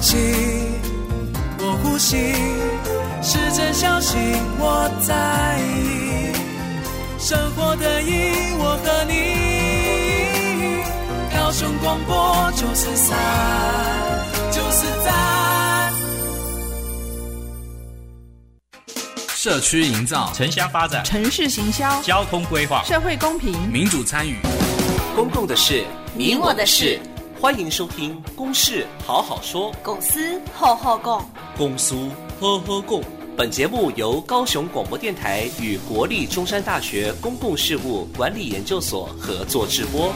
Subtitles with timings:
[0.00, 0.16] 气，
[1.58, 2.34] 我呼吸，
[3.22, 4.18] 是真相信
[4.58, 6.32] 我在意。
[7.18, 9.14] 生活的意义，我和你。
[11.36, 13.18] 高雄广播九四三，
[14.50, 15.92] 九四三。
[19.28, 24.38] 社区营造、城乡发展、城市行销、交通规划、社会公平、民主参与、
[25.14, 25.84] 公共的事、
[26.14, 27.00] 你我的事。
[27.38, 31.22] 欢迎收听《公事好好说》，公司好好讲，
[31.56, 31.94] 公司
[32.40, 33.02] 呵呵共。
[33.36, 40.10] 本节目由高雄广播电台与国立中山大学公共事务管理研究所合作直播。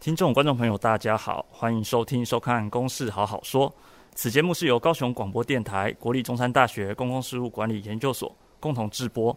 [0.00, 3.70] 听众、观众朋友，大家好，欢迎收听、收看《公事好好说》。
[4.16, 9.36] 此节目是由高雄广播电台、国立中山大学公共事务管理研究所共同制播。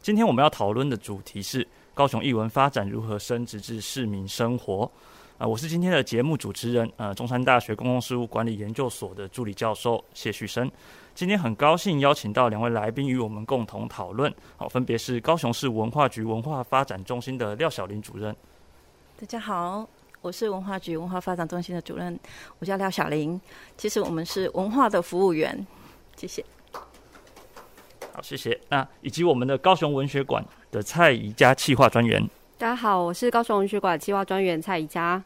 [0.00, 4.90] 今天我们要讨论的主题是高雄艺文发展如何升值至市民生活。
[5.38, 10.70] 啊，我是今天的节目主持人，呃，中山大学公共事务管理研究所的助理教授谢旭升。
[11.14, 14.30] 今天很高兴邀请到两位来宾与我们共同讨论。
[14.58, 18.36] 好，分别是高雄市文化局文化发展中心的廖晓玲主任。
[19.18, 19.88] 大家好，
[20.20, 22.18] 我是文化局文化发展中心的主任，
[22.58, 23.40] 我叫廖晓玲。
[23.78, 25.66] 其实我们是文化的服务员。
[26.16, 26.44] 谢谢。
[28.12, 28.58] 好，谢谢。
[28.68, 32.22] 那以及我们的高雄文学馆的蔡宜佳企划专员。
[32.58, 35.22] 大家好，我是高雄文学馆企划专员蔡宜佳。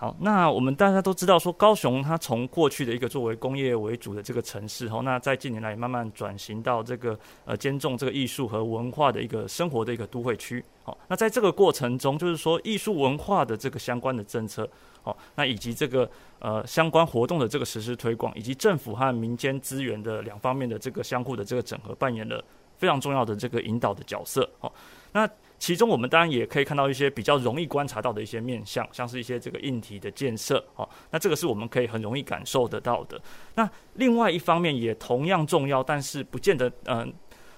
[0.00, 10.64] 好，那我们大家都知道，说高雄它从过去的一个作为工业为主的这个城市，哈，那在近年来慢慢转型到这个呃兼重这个艺术和文化的一个生活的一个都会区。
[10.84, 14.70] 好，那在这个过程中，就是说艺术文化的这个相关的政策，
[15.02, 22.40] 好，那以及这个呃相关活动的这个实施推广，以及政府和民间资源的两方面的这个相互的这个整合，扮演了
[22.76, 24.48] 非常重要的这个引导的角色。
[24.60, 24.72] 好，
[25.10, 25.28] 那。
[25.58, 33.20] 其中，我们当然也可以看到一些比较容易观察到的一些面向，像是一些这个硬体的建设，哦，那这个是我们可以很容易感受得到的。
[33.56, 37.12] 那另外一方面也同样重要，但是不见得，嗯、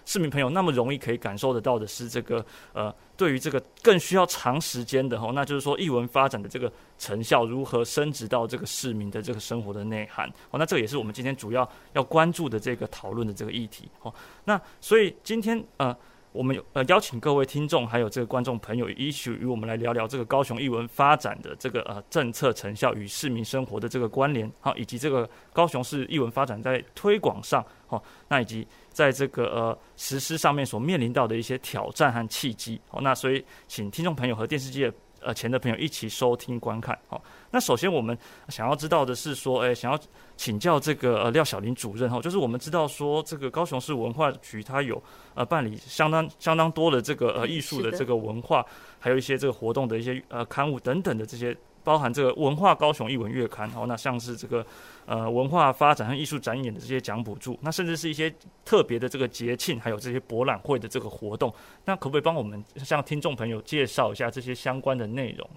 [0.07, 14.13] 市民朋友那么容易可以感受得到的是这个，呃，对于这个更需要长时间的，哦，那就是说译文发展的这个成效如何升值到这个市民的这个生活的内涵，哦，那这个也是我们今天主要要关注的这个讨论的这个议题，哦，
[14.47, 15.95] 那所以今天，呃。
[16.33, 37.23] 我们有呃邀请各位听众还有这个观众朋友一起与我们来聊聊这个高雄艺文发展的这个呃政策成效与市民生活的这个关联，好，以及这个高雄市艺文发展在推广上，好，那以及在这个呃实施上面所面临到的一些挑战和契机，好，那所以请听众朋友和电视机的呃前的朋友一起收听观看，好。
[37.53, 38.17] 那首先我们
[38.49, 39.99] 想要知道的是说，诶，想要
[40.37, 45.03] 请教这个呃廖小林主任哈，就是我们知道说这个高雄市文化局它有
[45.35, 48.65] 呃办理相当相当多的这个呃艺术的这个文化，
[48.99, 54.65] 还有一些这个活动的一些呃刊物等等的这些，包含这个文化高雄艺文月刊哦，那像是这个
[55.07, 58.33] 呃文化发展和艺术展演的这些奖补助，那甚至是一些
[58.65, 61.53] 特别的这个节庆，还有这些博览会的这个活动，
[61.85, 65.51] 那可不可以帮我们向听众朋友介绍一下这些相关的内容？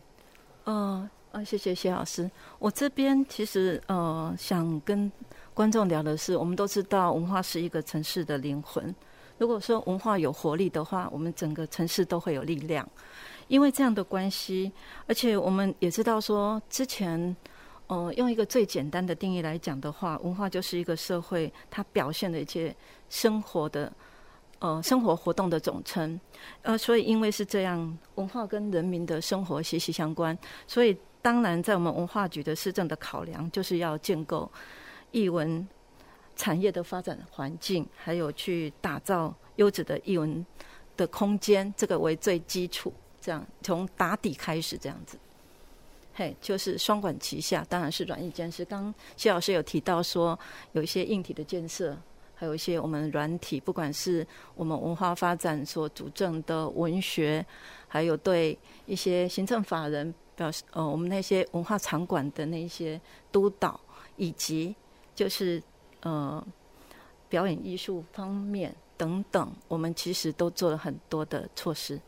[0.65, 1.07] 嗯。
[1.33, 2.29] 啊，谢谢谢老师。
[2.59, 5.11] 我这边其实呃，想跟
[5.51, 8.94] 观众聊的是，我们都知道文化是一个城市的灵魂。
[9.39, 12.88] 如果说文化有活力的话，我们整个城市都会有力量。
[13.47, 14.71] 因为这样的关系，
[15.07, 17.35] 而且我们也知道说，之前
[17.88, 22.73] 呃，用一个最简单的定义来讲的话，文化就是一个社会它表现的一些
[23.09, 23.91] 生活的
[24.59, 26.19] 呃生活活动的总称。
[26.61, 30.95] 呃，所以因为是这样，文化跟人民的生活息息相关，所以。
[31.23, 34.51] 当然，在我们文化局的施政的考量，就是要建构
[35.11, 35.66] 艺文
[36.35, 40.45] 产业的发展环境，还有去打造优质的艺文
[40.97, 42.94] 的空间，这个为最基础。
[43.22, 45.17] 这样从打底开始，这样子，
[46.13, 47.66] 嘿，就是双管齐下。
[47.69, 48.66] 当然是软硬兼施。
[48.66, 50.38] 刚谢老师有提到说，
[50.73, 51.97] 有一些硬体的建设，
[52.36, 57.45] 还有一些我们软体，不管是我们文化发展所主政的文学，
[57.88, 60.13] 还有对一些行政法人。
[60.35, 63.00] 表示呃，我们那些文化场馆的那些
[63.31, 63.80] 督导，
[64.18, 64.75] 以及
[65.15, 65.62] 就是
[66.01, 66.45] 呃
[67.30, 72.00] 表演艺术方面等等，我们其实都做了很多的措施。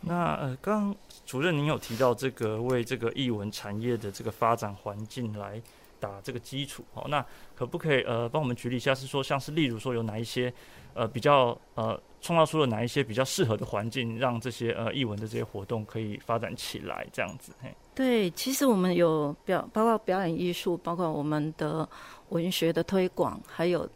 [0.00, 0.94] 那呃，刚
[1.24, 5.62] 主任您有提到这个为这个艺文产业的这个发展环境来
[6.02, 10.52] 打这个基础，哦，那可不可以呃帮我们举例一下，是说像是例如说有哪一些
[10.92, 11.98] 呃比较呃。
[12.24, 17.04] 创造出了哪一些比较适合的环境，让这些呃译文的这些活动可以发展起来？
[17.12, 17.74] 这样子，嘿。
[17.96, 21.88] 对，其实我们有表，包括表演艺术，包括我们的
[22.28, 23.90] 文学的推广，还有、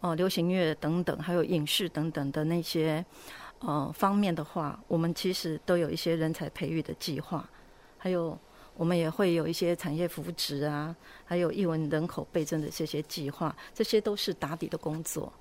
[0.00, 3.02] 呃、流行乐等等，还有影视等等的那些
[3.60, 7.48] 呃方面的话，我们其实都有一些人才培育的计划，
[7.96, 8.38] 还有
[8.76, 10.94] 我们也会有一些产业扶植啊，
[11.24, 15.32] 还有艺文人口倍增的这些计划，这些都是打底的工作。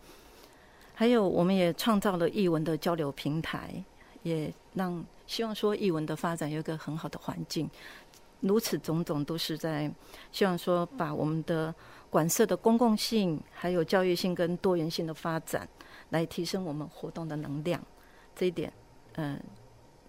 [0.94, 3.83] 还有，我们也创造了艺文的交流平台，
[4.21, 7.69] 也让希望说艺文的发展有一个很好的环境。
[8.41, 9.91] 如此种种都是在
[10.31, 11.74] 希望说把我们的
[12.09, 15.68] 馆舍的公共性、还有教育性跟多元性的发展，
[16.09, 17.81] 来提升我们活动的能量。
[18.36, 18.71] 这一点，
[19.13, 19.39] 嗯、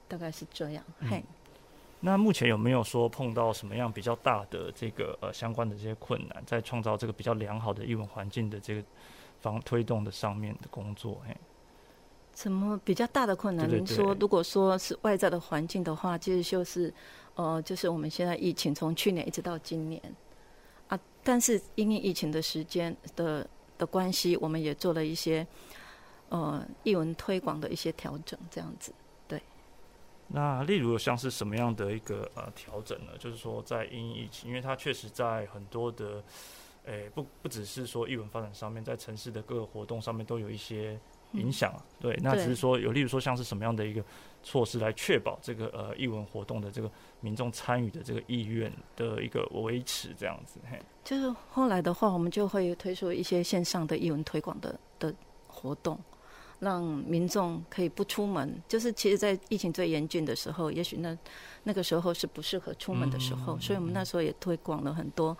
[0.06, 0.84] 大概是这样。
[1.00, 1.24] 嘿，
[2.04, 8.82] 那目前有没有说碰到什么样比较大的这个呃相关的这些困难，在创造这个比较良好的译文环境的这个？
[9.40, 11.36] 方推动的上面的工作，嘿，
[12.34, 13.68] 什么比较大的困难？
[13.68, 16.90] 您说，如果说是外在的环境的话，其实就是，
[17.34, 20.00] 呃，就是我们现在疫情从去年一直到今年
[20.88, 23.46] 啊，但是因为疫情的时间的
[23.76, 25.46] 的关系，我们也做了一些
[26.30, 28.94] 呃译文推广的一些调整，这样子。
[30.34, 30.40] 对。
[30.40, 33.12] 那例如像是什么样的一个呃调整呢？
[33.18, 36.22] 就是说在因疫情，因为它确实在很多的。
[36.86, 41.00] 诶、欸，不不只是说艺文发展上面，在城市的各个活动上面都有一些
[41.32, 41.82] 影响、嗯。
[41.98, 44.04] 对，那只是说有，例如说像是什么样的一个
[44.42, 46.90] 措施来确保这个呃艺文活动的这个
[47.20, 50.60] 民众参与的这个意愿的一个维持，这样子。
[50.70, 55.14] 嘿，就是后来的话，我们就会推出一些线上的艺文推广的的
[55.46, 55.98] 活动，
[56.64, 58.60] 让民众可以不出门。
[58.66, 61.16] 就是其实，在疫情最严峻的时候，也许那
[61.62, 65.36] 那个时候是不适合出门的时候、嗯，所以我们那时候也推广了很多。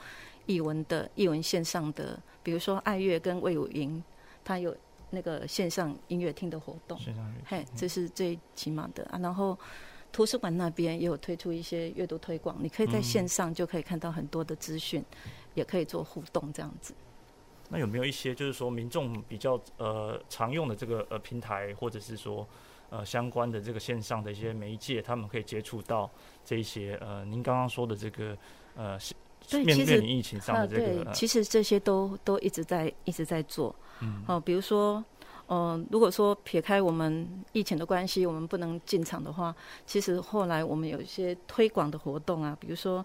[0.46, 4.04] 译文的译文线上的，比如说爱乐跟魏武营，
[4.44, 4.76] 它有
[5.08, 7.00] 那个线上音乐厅的活动，
[7.46, 9.18] 嘿，这是最起码的啊。
[9.22, 9.58] 然后
[10.12, 16.92] 图书馆那边也有推出一些阅读推广，你可以在线上就可以看到很多的资讯、嗯，也可以做互动这样子。
[17.74, 22.46] 那有没有一些就是说民众比较呃常用的这个呃平台，或者是说
[22.88, 26.08] 呃相关的这个线上的一些媒介，他们可以接触到
[26.44, 28.38] 这一些呃您刚刚说的这个
[28.76, 28.98] 呃。
[29.46, 33.76] 对，其实疫情上的这个，对，其实这些都都一直在一直在做。
[34.00, 35.04] 嗯，哦，比如说，
[35.48, 39.54] 嗯、呃，如果说撇开我们疫情的关系，我们不能进场的话，
[39.84, 43.04] 其实后来我们有一些推广的活动啊，比如说，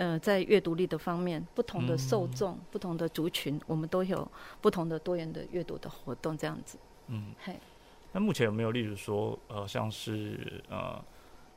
[0.00, 4.26] 呃，在阅读力的方面，不同的受众、嗯、不同的族群，我们都有
[4.62, 6.78] 不同的多元的阅读的活动，这样子。
[7.08, 7.54] 嗯，嘿。
[8.12, 10.98] 那目前有没有例如说，呃，像是呃，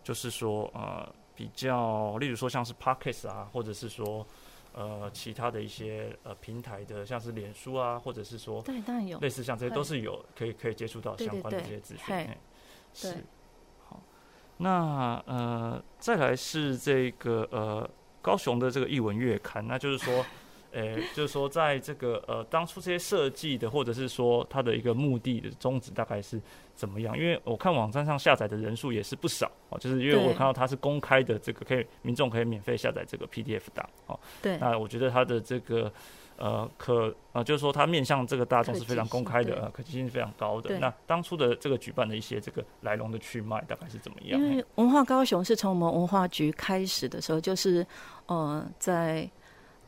[0.03, 1.09] 就是说呃。
[1.35, 4.23] 比较，例如说像是 Podcast 啊，或者是说，
[4.71, 12.05] 呃，其他的一些呃平台的，像是脸书啊，或者是说，对，当然有，类似像这些都是有可以可以接触到相关的这些资讯。
[12.15, 12.29] 对，
[12.93, 13.25] 是，
[13.89, 13.99] 好，
[14.57, 17.89] 那呃，再来是这个呃
[18.23, 20.25] 高雄的这个艺文月刊，那就是说。
[20.75, 26.41] 呃、欸，就是说，在这个呃，当初这些设计的，或者是说它的一个目的的宗旨大概是
[26.73, 27.15] 怎么样？
[27.15, 34.19] 因为我看网站上下载的人数也是不少哦，就是因为我看到它是公开的，这个可以民众可以免费下载这个 PDF 档哦。
[34.41, 34.57] 对。
[34.57, 35.93] 那我觉得它的这个
[36.37, 40.75] 呃可啊、呃，就是说它面向这个大众是非常公开的，呃，可及性是非常高的。
[40.79, 44.41] 那当初的这个举办的一些这个来龙的去脉大概是怎么样？
[44.41, 47.85] 因为文化高雄是从我们文化局开始的时候，就是
[48.27, 49.29] 呃在。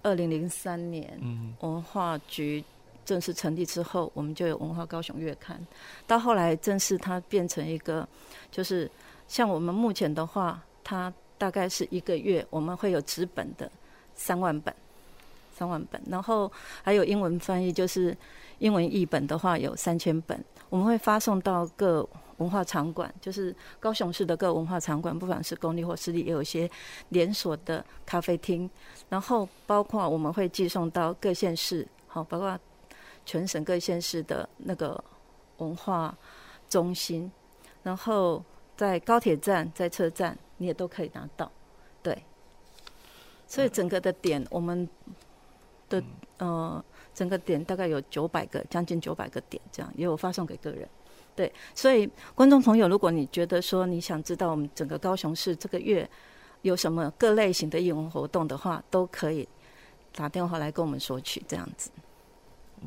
[0.05, 1.19] 二零零三年，
[1.61, 2.63] 文化局
[3.03, 5.59] 正式成立之后，我们就有文化高雄月刊。
[6.05, 8.07] 到后来，正式它变成一个，
[8.51, 8.87] 就是
[9.27, 13.67] 像我们目前的话，它大概是一个月我们会有纸本的
[14.13, 14.71] 三万本，
[15.57, 16.51] 三万本，然后
[16.83, 18.15] 还有英文翻译，就是
[18.59, 20.39] 英文译本的话有三千本，
[20.69, 22.07] 我们会发送到各。
[22.37, 26.69] 文化场馆就是高雄市的各文化场馆，不管是公立或私立，也有一些
[27.09, 28.69] 连锁的咖啡厅。
[29.09, 32.59] 然后包括我们会寄送到各县市，好，包括
[33.25, 35.01] 全省各县市的那个
[35.57, 36.15] 文化
[36.69, 37.31] 中心。
[37.83, 38.43] 然后
[38.75, 41.49] 在高铁站、在车站，你也都可以拿到。
[42.03, 42.21] 对，
[43.47, 44.89] 所以整个的点，我们
[45.87, 46.03] 的
[46.37, 50.89] 呃，整个点大概有九百个，将近九百个点，这样也有发送给个人。
[51.35, 56.09] 对，所以观众朋友，如果你觉得说你想知道我们整个高雄市这个月
[56.61, 59.47] 有什么各类型的艺文活动的话，都可以
[60.15, 61.91] 打电话来跟我们索取这样子。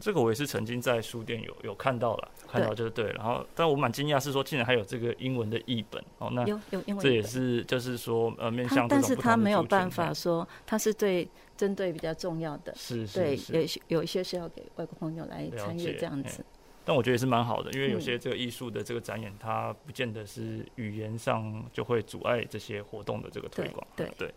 [0.00, 3.10] 这个我也是曾经在书店有有看到了，看到就是对。
[3.12, 6.30] 然后，但我蛮惊讶是说，竟然还有这个英文的译本哦。
[6.32, 16.44] 那有有英文，这也是就是说呃面向，但是他没有办法说他是对针对比较重要的，是是是对，有有一些是要给外国朋友来参与这样子。
[16.88, 23.86] 但我觉得也是蛮好的，因为有些这个艺术的这个展演，它不见得是语言上就会阻碍这些活动的这个推广。
[23.94, 24.32] 对对。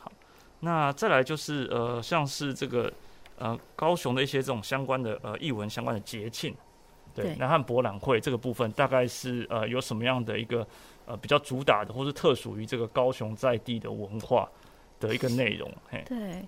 [0.00, 0.10] 好，
[0.58, 2.92] 那再来就是呃，像是这个
[3.38, 6.52] 呃高雄的一些这种相关的呃艺文相关的节庆，
[7.14, 10.66] 对，对那和博览会这个部分大概是呃有什么样的一个
[11.06, 14.50] 呃比较主打的，或是特属于这个高雄在地的文化
[14.98, 15.72] 的一个内容？
[15.88, 16.44] 嘿，对，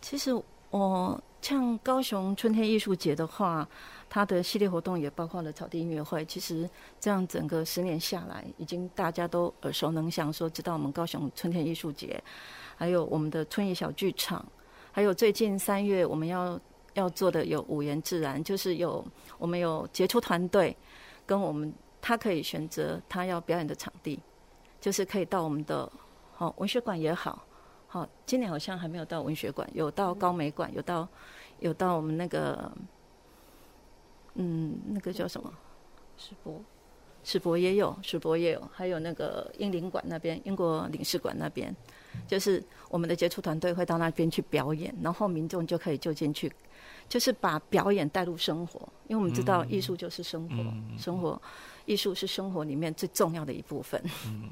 [0.00, 0.34] 其实
[0.70, 3.68] 我像高雄春天艺术节的话，
[4.16, 6.24] 它的系列活动也包括了草地音乐会。
[6.24, 6.66] 其实
[6.98, 12.18] 这样整个十年下来，已经大家都耳熟能详，说知道我们高雄春天艺术节，
[12.76, 14.42] 还有我们的春艺小剧场，
[14.90, 16.58] 还有最近三月我们要。
[16.94, 19.04] 要做的有五言自然，就是有
[19.36, 20.74] 我们有杰出团队，
[21.26, 21.70] 跟我们
[22.00, 24.18] 他可以选择他要表演的场地，
[24.80, 25.92] 就是可以到我们的
[26.32, 27.44] 好文学馆也好，
[27.86, 31.06] 好今年好像还没有到文学馆，有到高美馆，有到
[31.58, 32.72] 有到我们那个
[34.36, 35.52] 嗯那个叫什么
[36.16, 36.62] 世博，
[37.24, 41.74] 世博也有，世博也有，还有那个英领馆那边，英国领事馆那边，
[42.28, 46.50] 就是我们的杰出团队会到那边去表演，然后民众就可以就近去。
[47.08, 51.40] 就是把表演带入生活，因为我们知道艺术就是生活，嗯、生活
[51.84, 54.02] 艺术是生活里面最重要的一部分。
[54.26, 54.50] 嗯，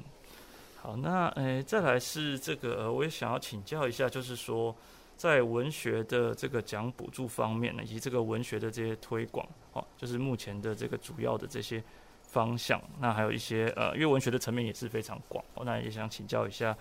[0.81, 4.73] 好，那诶、欸，再来是这个，我也想要请教一下，就是说，
[5.16, 11.83] 在文学的这个奖补助方面呢，以及这个文学的这些推广，哦，就是目前的这个主要的这些
[12.28, 16.76] 方向，那还有一些呃，因为文学的层面也是非常广，哦，那也想请教一下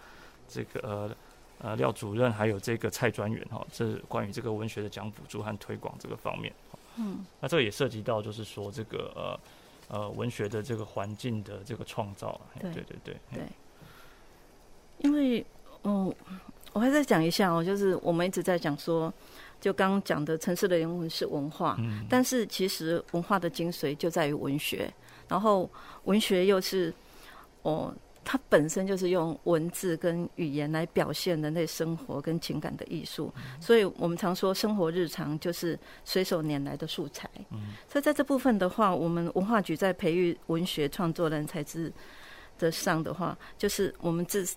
[0.47, 1.15] 这个呃。
[1.59, 6.51] 呃，廖主任还有这个蔡专员哈，这是关于这个文学的奖补助和推广这个方面。
[6.97, 9.39] 嗯，那这个也涉及到就是说这个
[9.87, 12.41] 呃呃文学的这个环境的这个创造。
[12.59, 13.15] 对对对对。
[13.31, 13.43] 对。
[14.97, 15.45] 因为
[15.83, 16.13] 嗯，
[16.73, 19.13] 我还在讲一下哦，就是我们一直在讲说，
[19.61, 24.93] 就刚刚讲的城市的灵魂是文化，嗯，但是其实文化的精髓就在于文学，
[25.27, 25.69] 然后
[26.03, 26.93] 文学又是
[27.61, 27.93] 哦。
[28.25, 37.29] 它本身就是用文字跟语言来表现人类生活跟情感的艺术，所以我们常说生活日常就是随手拈来的素材。
[37.85, 41.91] 所以在这部分的话，我们文化局在培育文学创作人才之
[42.57, 44.47] 的上的话，就是我们自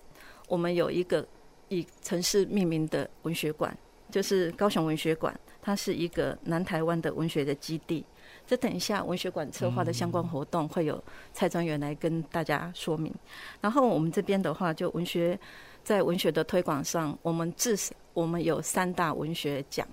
[0.47, 1.27] 我们有一个
[1.69, 3.75] 以城市命名的文学馆，
[4.09, 8.05] 就是高雄文学馆，它是一个南台湾的文学的基地。
[8.45, 13.13] 这等一下，文学馆策划的相关活动会有蔡专员来跟大家说明。
[13.59, 15.37] 然后我们这边的话，就文学
[15.83, 19.85] 在文学的推广上，我们至少我们有三大文学奖，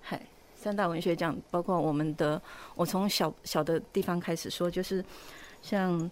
[0.00, 0.18] 嗨，
[0.54, 2.40] 三大文学奖包括我们的，
[2.74, 5.04] 我从小小的地方开始说，就是
[5.60, 6.10] 像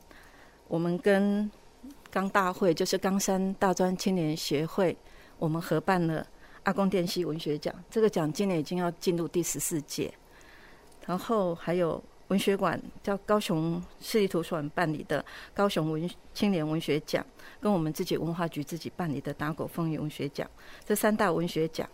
[0.69, 1.51] 我们跟
[2.13, 4.95] 冈大会，就是冈山大专青年协会，
[5.39, 6.25] 我们合办了
[6.65, 10.13] 阿公电系文学奖，这个奖今年已经要进入第十四届。
[11.07, 17.25] 然后还有文学馆，叫高雄市立图书馆办理的高雄文青年文学奖，
[17.61, 20.49] 跟我们自己文化局自己办理的打狗风云文学奖，
[20.85, 21.89] 这三大文学奖。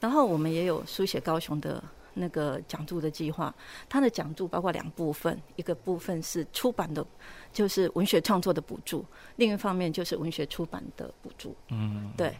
[0.00, 1.82] 然后我们也有书写高雄的
[2.20, 3.52] 那个讲座的计划，
[3.88, 7.04] 它的讲座包括两部分，一个部分是出版的，
[7.52, 9.02] 就是文学创作的补助；
[9.36, 11.56] 另一方面就是文学出版的补助。
[11.68, 12.36] 嗯，对。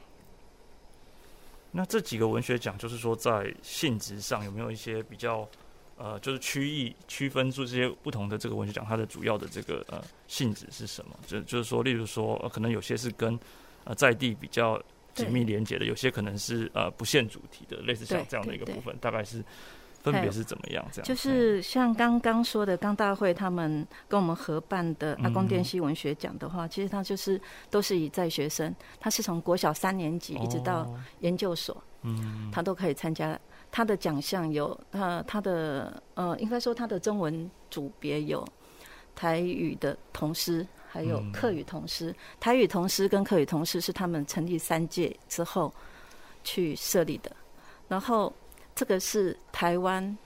[1.73, 5.49] 那这几个文学奖，就是说在性质上有没有一些比较？
[6.03, 11.15] 呃，就是区域区分出这些不同的这个文学奖，它的主要的这个呃性质是什么？
[11.27, 13.39] 就就是说，例如说，呃，可能有些是跟
[13.85, 14.83] 呃在地比较
[15.15, 19.45] 紧密连接的，有些可能是呃不限主题的，类似像这样的一个部分，大概是
[20.03, 20.85] 分别是怎么样？
[20.93, 21.07] 这样。
[21.07, 30.91] 就是像刚刚说的，刚大会他们跟我们合办的阿公电西文学奖的话，嗯，其实它就是都是以在学生，他是从国小三年级一直到
[31.21, 33.39] 研究所，嗯，他都可以参加。
[33.73, 38.45] 他的奖项有，他，他的呃，应该说他的中文组别有
[39.15, 42.15] 台语的童诗，还有客语童诗。
[42.41, 45.73] 台语童诗跟客语童诗是他们成立三届之后
[46.43, 47.31] 去设立的。
[47.87, 48.33] 然后
[48.75, 50.17] 这个是台湾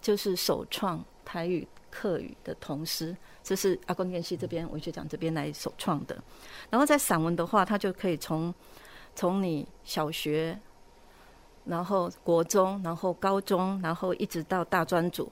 [0.00, 6.16] 就是首创台语客语的童诗，这是阿公店溪这边文学奖这边来首创的。
[6.70, 8.54] 然后在散文的话，它就可以从
[9.14, 10.58] 从你小学。
[11.66, 15.30] 然后国中，然后高中，然后一直到大专组，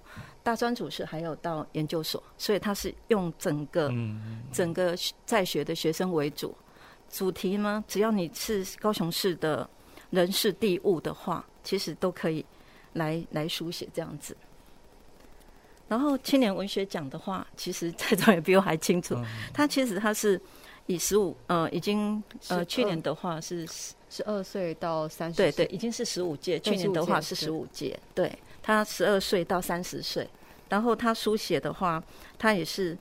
[0.48, 3.92] 大专主是还有到研究所，所以他是用整个
[4.50, 6.56] 整个在学的学生为主。
[7.10, 9.68] 主题呢，只要你是高雄市的
[10.08, 12.42] 人事地物的话，其实都可以
[12.94, 14.34] 来来书写这样子。
[15.86, 19.14] 然后青年文学奖的话，其实蔡总也比我还清楚，
[19.52, 20.40] 他其实他是
[20.86, 23.68] 以十五呃已经呃去年的话是。
[24.10, 26.58] 十二岁到三十，对对，已经是十五届。
[26.60, 30.26] 去年的话是十五届，对，他十二岁到三十岁。
[30.68, 32.02] 然后他书写的话，
[32.38, 32.96] 他也是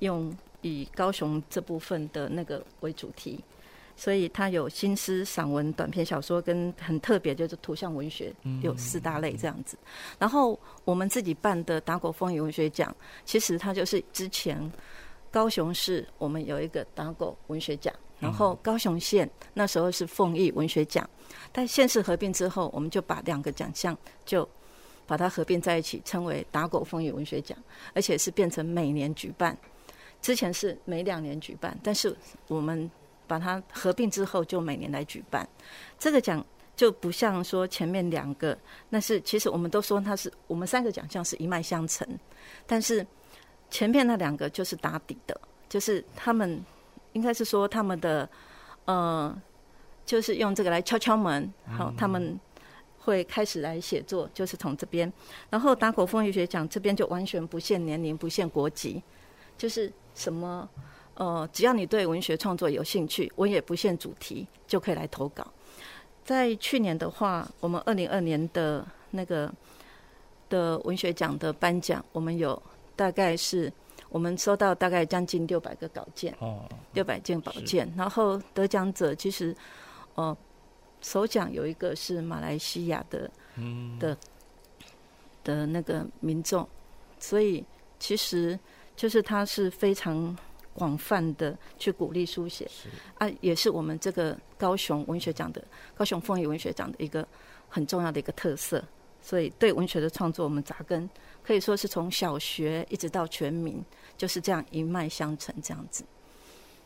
[0.00, 3.38] 用以高雄这部分的那个为主题。
[3.94, 9.76] 所以他有新诗、散文、短篇小说，跟很特别就是图像文学，有四大类这样子。
[10.18, 12.92] 然后我们自己办的打狗风雨文学奖，
[13.26, 14.58] 其实它就是之前
[15.30, 21.08] 高雄市我们有一个打狗文学奖，然后高雄县那时候是凤翼文学奖，
[21.52, 24.48] 但县市合并之后，我们就把两个奖项就
[25.12, 27.58] 把它合并在一起，称为打狗风雨文学奖，
[27.94, 29.54] 而且是变成每年举办，
[30.22, 32.16] 之前是每两年举办，但是
[32.48, 32.90] 我们。
[33.24, 35.48] 把它合并之后，就每年来举办
[35.98, 36.44] 这个奖，
[36.76, 38.58] 就不像说前面两个，
[38.90, 42.06] 那是其实我们都说它是我们三个奖项是一脉相承，
[42.66, 43.06] 但是
[43.70, 46.62] 前面那两个就是打底的，就是他们
[47.14, 48.28] 应该是说他们的
[48.84, 49.34] 呃，
[50.04, 52.38] 就是用这个来敲敲门，好，他们
[53.04, 55.12] 会开始来写作，就是从这边，
[55.50, 59.02] 然后打狗风雨学奖这边就完全不限年龄，不限国籍，
[59.58, 60.68] 就是什么。
[61.14, 65.46] 呃，只要你对文学创作有兴趣，我也不限主题，就可以来投稿。
[66.24, 69.52] 在去年的话，我们二零二年的那个
[70.48, 72.60] 的文学奖的颁奖，我们有
[72.96, 73.70] 大概是
[74.08, 77.92] 我们收到大概将近六百个稿件，哦，六百件稿件。
[77.94, 79.54] 然后得奖者其实，
[80.14, 80.34] 呃，
[81.02, 84.16] 首奖有一个是马来西亚的，嗯，的
[85.44, 86.66] 的那个民众，
[87.18, 87.62] 所以
[87.98, 88.58] 其实
[88.96, 90.34] 就是他是非常。
[90.74, 92.66] 广泛的去鼓励书写，
[93.18, 95.62] 啊，也是我们这个高雄文学奖的
[95.94, 97.28] 高雄风雨文学奖的一个
[97.68, 98.82] 很重要的一个特色。
[99.20, 101.06] 所以对文学的创作，我们扎根
[101.42, 103.84] 可以说是从小学一直到全民，
[104.16, 106.02] 就是这样一脉相承这样子。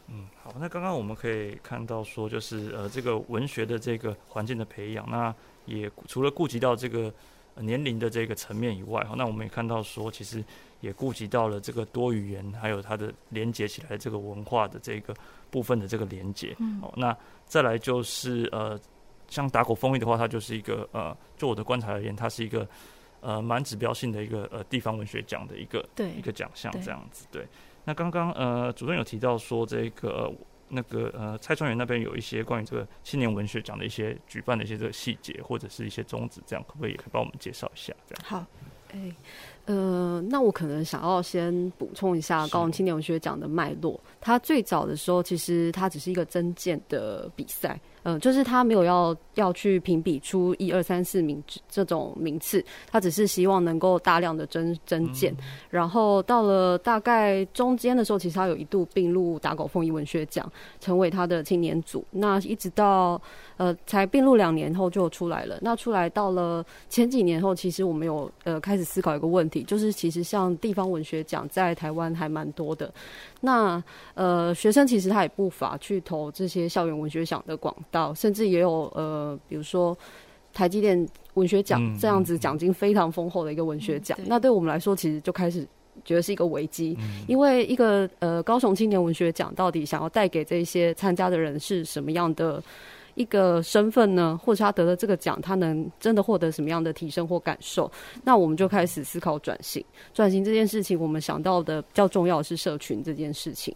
[0.08, 5.34] 嗯，好，那刚刚我们可以看到说，就是呃，这个文学的这个环境的培养，那
[5.64, 7.12] 也除了顾及到这个
[7.56, 10.44] 年龄的这个层面以外，哈，那我们也看到说，其实。
[10.82, 15.16] 也顾及到了这个多语言，还有它的连接起来这个文化的这个
[15.50, 16.54] 部分的这个连接。
[16.58, 16.78] 嗯。
[16.82, 18.78] 哦，那再来就是呃，
[19.26, 22.68] 像打狗风雨的话，它就是一个呃，就我的观察而言，它是一个
[23.22, 27.26] 呃蛮指标性的一个呃地方文学奖的一个对一个奖项这样子。
[27.32, 27.48] 对。
[27.86, 30.30] 那刚刚呃主任有提到说这个、
[30.68, 37.94] 那个呃蔡川元那边有一些关于这个青年文学奖的一些举办的一些这个细节或者是一些宗旨，这样可不可以也可以帮我们介绍一下？
[38.06, 38.24] 这样。
[38.26, 38.46] 好。
[38.92, 39.10] 哎、
[39.66, 44.00] 呃，那我可能想要先补充一下高雄青年文学奖的脉络。
[44.20, 47.78] 它最早的时候，其实它只是一个征件的比赛。
[48.04, 55.34] 嗯、呃，就是它没有要要去评比出一二三四名这种名次，他只是希望能够大量的征征件。
[55.68, 60.50] 然后到了大概中间的时候，其实他有一度并入打狗凤仪文学奖，
[60.80, 62.04] 成为他的青年组。
[62.12, 63.20] 那一直到
[63.56, 65.58] 呃才并入两年后就出来了。
[65.60, 72.92] 那出来到了前几年后，其实我们有呃开始思考一个问题，就是其实像地方文学奖在台湾还蛮多的。
[73.40, 73.82] 那
[74.14, 78.14] 呃学生其实他也不乏去投这些校园文学奖的广告。
[78.14, 79.96] 甚至也有呃，比如说
[80.52, 85.66] 台积电文学奖这样子奖金非常丰厚的一个文学奖，嗯嗯嗯，那对我们来说，其实就开始
[86.04, 92.62] 觉得是一个危机，嗯，因为一个呃高雄青年文学奖到底想要带给这些参加的人是什么样的
[93.16, 94.38] 一个身份呢？
[94.40, 97.90] 或者他得了这个奖，他能真的获得什么样的提升或感受？
[98.22, 103.74] 那我们就开始思考转型，转型这件事情，我们想到的比较重要的是社群这件事情。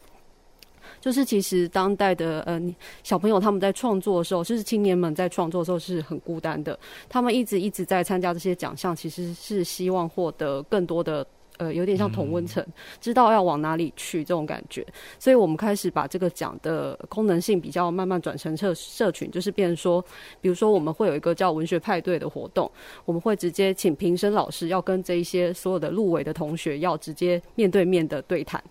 [1.00, 2.60] 就是其实当代的呃
[3.02, 6.78] 小朋友他们在创作的时候，就是青年们在创作的时候是很孤单的。
[7.08, 11.26] 他们一直一直在参加这些奖项，其实是希望获得更多的
[11.60, 12.64] 呃，有点像同温层，
[13.02, 14.82] 知道要往哪里去这种感觉。
[15.18, 20.02] 所以我们开始把这个奖的功能性比较慢慢转成社社群，就是变成说，
[20.40, 22.70] 比如说我们会有一个叫文学派对的活动，
[23.04, 28.62] 我们会直接请评审老师要跟这一些所有的入围的同学要直接面对面的对谈。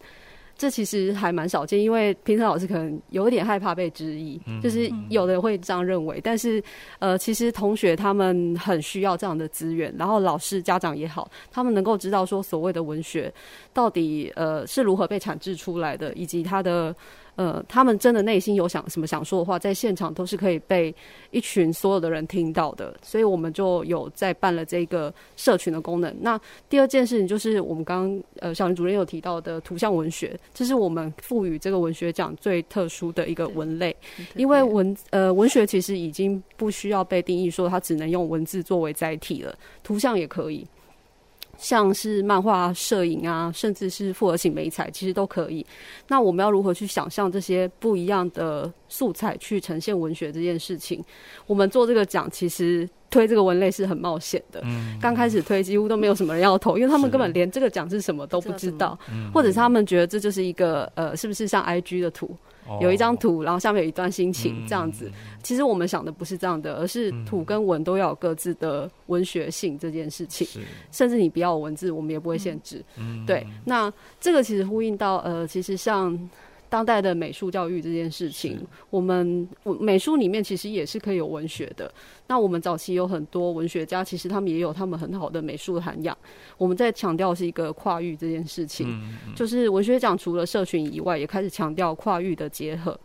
[0.60, 6.20] 这其实还蛮少见，因为评审老师可能有一点害怕被质疑，嗯，就是有的人会这样认为。
[6.22, 6.62] 但是，
[7.00, 13.34] 呃，其实同学他们很需要这样的资源，然后老师、家长也好，他们能够知道说所谓的文学
[13.74, 16.94] 到底呃是如何被产制出来的，以及它的。
[17.40, 20.94] 呃，他们真的内心有想什么想说的话，在现场都是可以被
[21.32, 26.14] 一群所有的人听到的，所以我们就有在办了这个社群的功能。
[26.20, 33.96] 那第二件事情就是我们刚刚呃小林主任有提到的图像文学，这是我们赋予这个文学奖最特殊的一个文类，
[34.36, 40.68] 因为文呃文学其实已经不需要被定义说它只能用文字作为载体了，图像也可以。
[41.60, 45.64] 像是漫画、摄影啊，甚至是复合型美彩，其实都可以。
[46.08, 51.04] 那我们要如何去想象这些不一样的素材去呈现文学这件事情？
[51.46, 54.62] 我们做这个奖，其实推这个文类是很冒险的。
[55.00, 58.98] 刚、嗯、开始推几乎都没有什么人要投，因为他们根本连这个奖是什么都不知道，
[59.34, 62.36] 或者是他们觉得这就是一个呃，是不是像 IG 的图？
[62.82, 65.06] 有一张图，然后下面有一段心情，这样子。
[65.06, 70.48] 嗯、其实我们想的不是这样的，而是图跟文都要有各自的文学性这件事情。
[70.92, 72.84] 甚至你不要文字，我们也不会限制。
[72.98, 76.18] 嗯、对，那这个其实呼应到呃，其实像。
[76.70, 78.60] 当代的美术教育这件事情，
[78.92, 81.92] 我们美术里面其实也是可以有文学的。
[82.28, 86.16] 那我们早期有很多文学家，其实他们也有他们很好的美术涵养。
[86.58, 92.98] 我们在强调是一个跨域这件事情，嗯嗯、就是文学奖除了社群以外，也开始强调跨域的结合，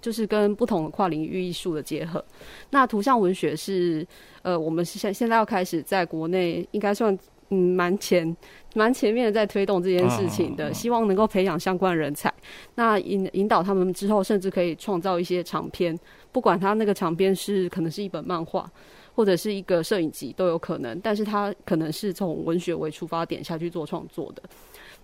[0.00, 2.24] 就是跟不同的跨领域艺术的结合。
[2.70, 4.06] 那图像文学是
[4.42, 7.16] 呃，我们现现在要开始在国内应该算。
[7.50, 8.36] 嗯，蛮前
[8.74, 12.32] 蛮前面的在推动这件事情的，希望能够培养相关人才，
[12.76, 15.98] 那引引导他们之后，甚至可以创造一些长篇，
[16.30, 18.70] 不管他那个长篇是可能是一本漫画，
[19.14, 24.42] 或者是一个摄影集都有可能，但是他可能是从文学为出发点下去做创作的。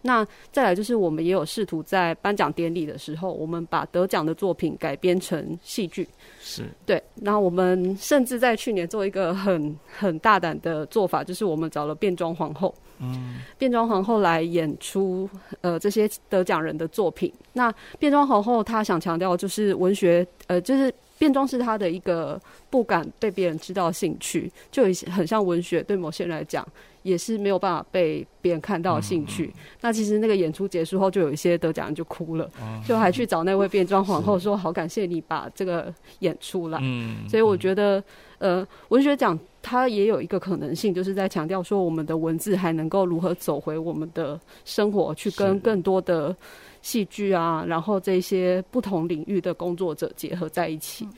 [0.06, 6.08] 那再来就是，我们也有试图在颁奖典礼的时候，我们把得奖的作品改编成戏剧，
[6.40, 7.02] 是对。
[7.16, 15.28] 那我们甚至在去年做一个很很大胆的做法，就是我们找了变装皇后，嗯，变装皇后来演出
[15.60, 17.32] 呃这些得奖人的作品。
[17.52, 22.40] 那变装皇后她想强调就是文学，呃，就是变装是她的一个
[22.70, 26.64] 不敢被别人知道的兴趣，就很像文学对某些人来讲。
[27.06, 29.46] 也是没有办法被别人看到的兴趣。
[29.46, 36.80] 嗯嗯、那其实那个演出结束后，就有一些得奖人就哭了，嗯、就还去找那位变装皇后说：“好感谢你把这个演出来。
[36.82, 38.02] 嗯”所以我觉得，
[38.38, 46.34] 呃，文学奖它也有一个可能性，就是在强调说，我们的文字还能够如何走回我们的生活，去跟更多的
[46.82, 51.04] 戏剧啊，然后这些不同领域的工作者结合在一起。
[51.04, 51.12] 嗯、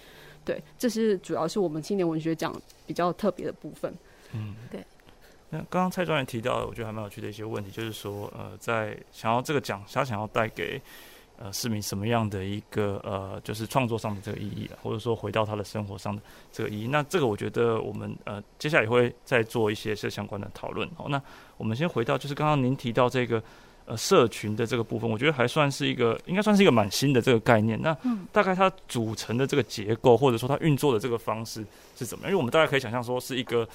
[0.45, 2.55] 对，这是主要是我们青年文学奖
[2.87, 3.93] 比较特别的部分。
[4.35, 4.81] 嗯，对。
[5.51, 10.81] 那刚刚蔡专员提到，我觉得还蛮有趣的一些问题，就是说，呃，在想要这个奖，他想要带给
[11.39, 16.21] 呃市民什么样的一个呃，就是创作上的这个意义，或者说回到他的生活上的
[16.53, 16.89] 这个意义。
[16.89, 20.89] 那这个我觉得我们呃接下来也会再做一些这相关的讨论。
[20.97, 21.21] 好，那
[21.57, 23.43] 我们先回到就是刚刚您提到这个
[23.89, 27.81] 呃社群的这个部分，我觉得还算是一个应该算是一个蛮新的这个概念。
[27.83, 27.97] 那
[28.31, 31.65] 大概它组成的这个结构，或者说它运作的这个方式
[31.97, 32.31] 是怎么样？
[32.31, 33.69] 因为我们大家可以想象说是一个。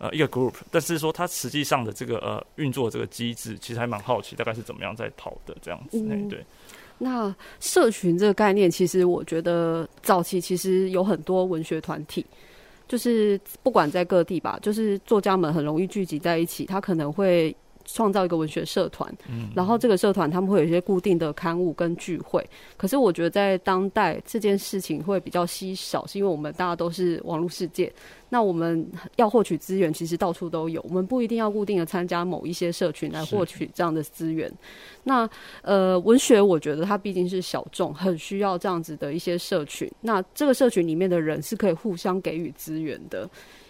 [0.00, 5.98] 呃，一个 group，但是说它实际上的这个呃运作这个机制，其实还蛮好奇，大概是怎么样在跑的这样子。
[5.98, 6.38] 嗯、对。
[6.98, 12.24] 那社群这个概念，其实我觉得早期其实有很多文学团体，
[12.86, 17.52] 就是不管在各地吧，就是作家们很容易聚集在一起，他可能会。
[17.90, 19.12] 创造一个文学社团，
[19.56, 22.44] 然后这个社团他们会有一些固定的刊物跟聚会。
[22.76, 27.90] 可是我觉得在当代这件事情会比较稀少，是因为我们大家都是网络世界，
[28.28, 34.52] 那我们要获取资源其实到处都有，我们不一定要固定的参加某一些社群来获取这样的资源。
[35.02, 35.28] 那
[35.62, 39.90] 呃，文学我觉得它毕竟是小众，很需要这样子的一些社群。
[40.02, 43.28] 那这个社群里面的人是可以互相给予资源的。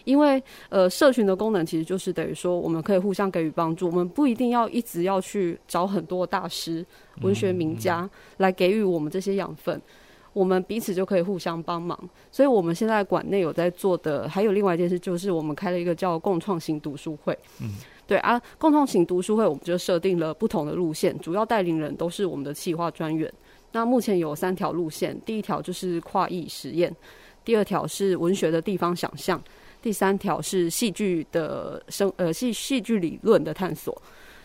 [0.08, 6.82] 因为呃，社群的功能其实就是等于说，我们可以互相给予帮助，我们不一定要一直要去找很多大师、
[7.20, 9.78] 文学名家来给予我们这些养分，
[10.32, 11.98] 我们彼此就可以互相帮忙。
[12.32, 17.38] 所以，我们现在馆内有在做的，还有另外一件事，就是我们开了一个叫“共创型读书会”。
[17.60, 17.72] 嗯，
[18.06, 23.30] 对啊，共创型读书会，我们就设定了不同的路线，主要带领人都是我们的企划专员。
[23.72, 26.90] 那目前有三条路线，第一条就是跨域实验，
[27.44, 29.38] 第二条是文学的地方想象。
[29.82, 33.96] 第三条是戏剧的生呃戏戏剧理论的探索，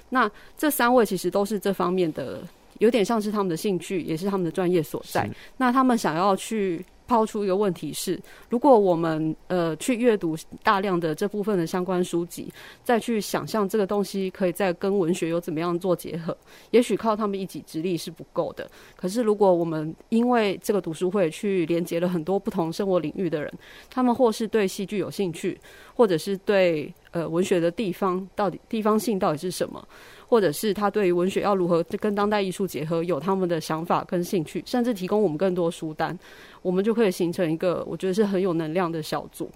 [0.10, 2.41] 那这三位其实都是这方面的，
[2.80, 5.30] 有点像是他们的兴趣，也是他们的专业所在。
[5.58, 6.84] 那他们想要去。
[7.13, 12.52] 抛出一个问题是：如果我们呃去阅读大量的这部分的相关书籍，
[12.84, 16.36] 再去想象这个东西可以再跟文学有怎么样做结合，
[16.71, 18.67] 也许靠他们一己之力是不够的。
[18.95, 23.54] 可是如果我们因为这个读书会去连接了很多不同生活领域的人，
[23.91, 25.56] 他们或是对戏剧有兴趣，
[25.93, 29.88] 或者是对呃文学的地方到底地方性到底是什么？
[30.34, 36.17] 或者是他对于文学要如何跟当代艺术结合，有他们的想法跟兴趣，甚至提供我们更多书单，
[36.63, 39.48] 我们就可以形成一个我觉得是很有能量的小组，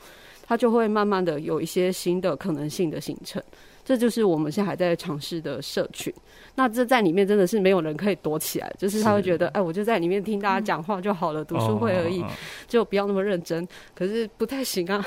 [0.43, 3.41] 它就会慢慢的有一些新的可能性的形成。
[3.87, 6.13] 这就是我们现在还在尝试的社群。
[6.55, 12.21] 那这在里面真的是没有人可以躲起来，就是他会觉得，哎，我就在里面听大家讲话就好了，读书会而已，
[12.67, 13.65] 就不要那么认真。
[13.95, 15.05] 可是不太行啊，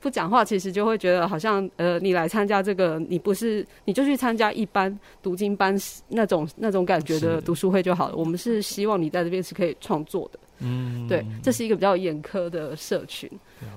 [0.00, 8.16] 不讲话其实就会觉得好像，呃，你来参加这个，你不是你就去参加一般读经班那种那种感觉的读书会就好了。
[8.16, 10.40] 我们是希望你在这边是可以创作的。
[10.58, 13.30] 嗯，对，这是一个比较严苛的社群。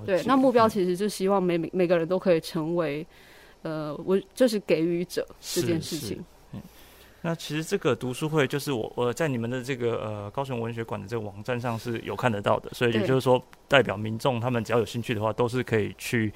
[0.06, 3.06] 对，那目标其实就希望每每每个人都可以成为，
[3.62, 6.24] 呃，我就是给予者这件事情。
[7.22, 16.32] 那其实这个读书会就是我我在你们的这个呃高雄文学馆的这个网站上是有看得到的，所以也就是说代表民众他们只要有兴趣的话，都是可以去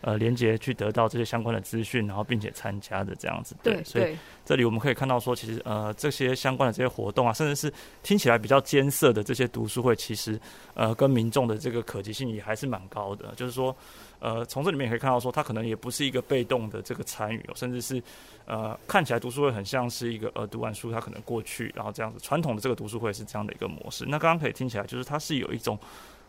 [0.00, 3.56] 呃连接去得到这些相关的资讯，然后并且参加的这样子。
[3.64, 7.72] 对，所以这里我们可以看到说，其实呃这些相关的这些活动啊，甚至是
[8.04, 10.40] 听起来比较艰涩的这些读书会，其实
[10.74, 13.74] 呃跟民众的这个可及性也还是蛮高的，就是说。
[14.20, 18.02] 呃，从这里面也可以看到，说他可能也不是一个被动的这个参与，甚至是
[18.46, 24.04] 呃，看起来读书会很像是一个呃，读完书他可能过去，然后这样子传统的这个读书会是这样的一个模式。
[24.08, 25.78] 那刚刚可以听起来，就是它是有一种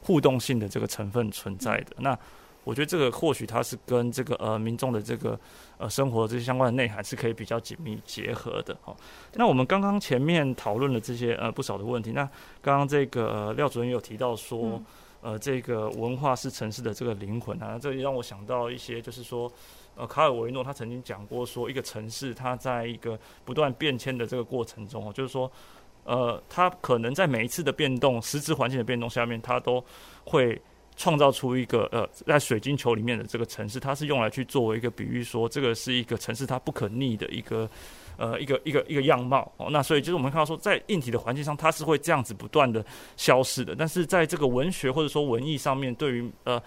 [0.02, 1.96] 互动性的这个成分存在的。
[1.98, 2.18] 那
[2.64, 5.40] 我觉得这个或许它是跟这个呃民众的这个
[5.78, 8.78] 呃生活这些相关的内涵是可以比较紧密结合的。
[8.82, 8.96] 好，
[9.34, 12.24] 那我们刚刚前面讨论了这些呃不少的问题，那
[12.62, 14.80] 刚刚这个、廖主任也有提到说。
[15.22, 19.52] 呃，这个文化是城市的这个灵魂啊，这也让我想到一些，就是说，
[19.96, 25.52] 呃，卡尔维诺他曾经讲过，说一个城市它在一个不断变迁的这个过程中，就是说，
[26.06, 29.84] 呃，它可能在每一次的变动、实质环境的变动下面，它都
[30.24, 30.60] 会
[30.96, 37.70] 创造出一个呃，在水晶球里面的这个城市，它是用来去作为一个比喻，说这个是一个城市它不可逆的一个。
[38.20, 43.74] 呃，一个一个一个样貌哦，那所以就是我们看到说，在硬体的环境上，它是会这样子不断的消失的。
[43.74, 46.62] 但是在这个文学或者说文艺上面，对于呃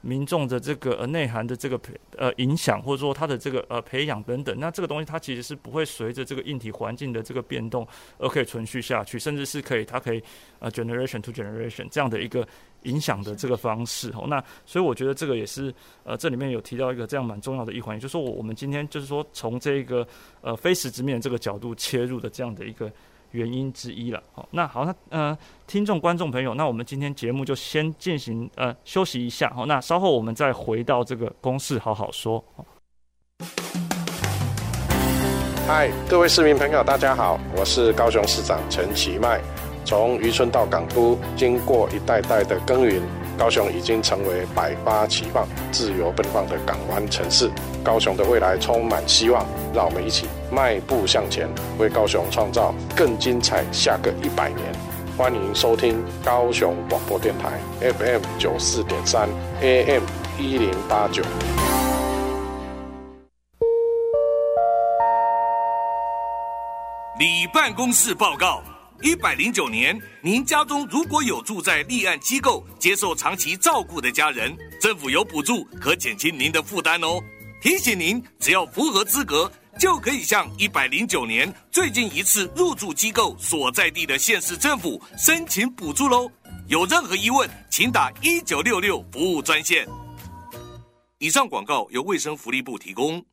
[0.00, 7.86] 民众的这个呃内涵的这个培呃影响，或者说它的这个呃培养等等，那这个东西它其实是不会随着这个硬体环境的这个变动
[8.18, 10.22] 而可以存续下去，甚至是可以它可以
[10.58, 12.46] 呃 generation to generation 这样的一个。
[12.82, 20.06] 影响的这个方式哦，那所以我觉得这个也是呃，这里面有提到一个这样蛮重要的一环，也就是说我我们今天就是说从这个
[20.40, 22.88] 呃非实质面这个角度切入的这样的一个
[23.30, 24.22] 原因之一了。
[24.32, 32.42] 好，那好，那呃听众观众朋友，那我们今天节目就先进行呃休息一下，好，那稍后我们再回到这个公事好好说。
[35.66, 39.40] 嗨，各位市民朋友，大家好，我是高雄市长陈其迈。
[39.84, 43.00] 从渔村到港都，经过一代代的耕耘，
[43.38, 47.50] 高雄已经成为百花齐放、自由奔放的港湾城市。
[47.84, 51.46] 高雄的未来充满希望，让我们一起迈步向前，
[51.78, 54.72] 为高雄创造更精彩下个一百年。
[55.18, 59.28] 欢迎收听高雄广播电台 FM 九四点三
[59.60, 60.02] AM
[60.38, 61.22] 一零八九。
[67.18, 68.62] 里办公室报告。
[69.02, 77.20] 一百零九年，您家中如果有住在立案机构接受长期照顾的家人，政府有补助可减轻您的负担哦。
[77.60, 86.30] 提醒您，只要符合资格，就可以向一百零九年最近一次入住机构所在地的县市政府申请补助喽。
[86.66, 89.86] 有任何疑问，请打一九六六服务专线。
[91.18, 93.24] 以上广告由卫生福利部提供。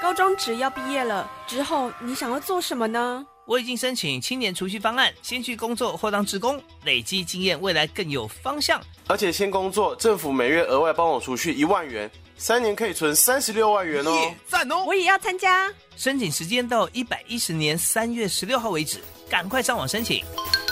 [0.00, 3.26] 高中职要毕业了之后，你想要做什么呢？
[3.46, 8.80] 我已经申请青年储蓄方案，先去工作或当职工，累积经验，未来更有方向。
[9.06, 14.34] 而且先工作，政府每月额外帮我储蓄一万元，三年可以存三十六万元哦！
[14.48, 14.84] 赞哦！
[14.84, 15.72] 我也要参加。
[15.96, 18.98] 申请时间到一百一十年三月十六号为止，
[19.30, 20.24] 赶快上网申请。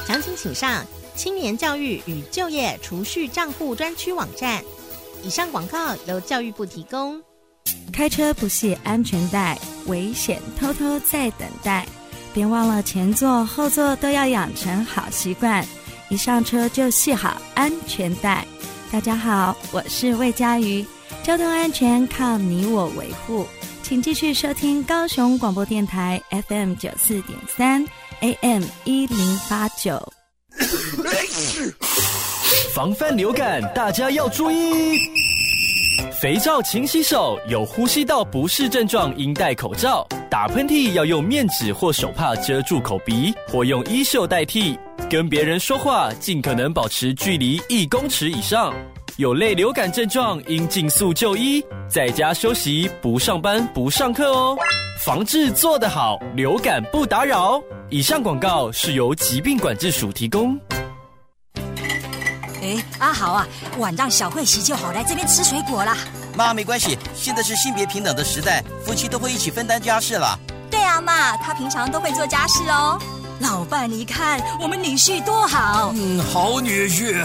[0.05, 0.85] 详情请上
[1.15, 4.63] 青年教育与就业储蓄账户专区网站。
[5.23, 7.23] 以上广告由教育部提供。
[7.93, 9.57] 开车不系安全带，
[9.87, 11.87] 危险偷偷在等待。
[12.35, 15.65] 别忘了前座后座都要养成好习惯，
[16.09, 18.45] 一上车就系好安全带。
[18.91, 20.85] 大家好，我是魏佳瑜，
[21.23, 23.47] 交通安全靠你我维护，
[23.85, 27.87] 请继续收听高雄广播电台 FM 九四点三
[28.19, 30.13] AM 一零八九。
[32.75, 34.99] 防范流感，大家要注意。
[36.13, 40.07] 肥皂勤洗手，有呼吸道不适症状应戴口罩。
[40.31, 44.79] 打喷嚏要用面纸或手帕遮住口鼻，或用衣袖代替。
[45.11, 48.75] 跟别人说话尽可能保持距离一公尺以上。
[49.17, 54.57] 有类流感症状应尽速就医，在家休息，不上班不上课哦。
[55.05, 57.63] 防治做得好，流感不打扰。
[57.91, 60.59] 以上广告是由疾病管制署提供。
[62.65, 63.47] 哎，阿豪啊，
[63.77, 65.95] 晚上小慧洗就好，来这边吃水果啦。
[66.35, 70.39] 妈，没关系，现在是性别平等的时代，夫妻都会一起分担家事了。
[70.71, 72.99] 对啊，妈，他平常都会做家事哦。
[73.41, 75.93] 老伴，你看我们女婿多好。
[75.95, 77.23] 嗯，好女婿。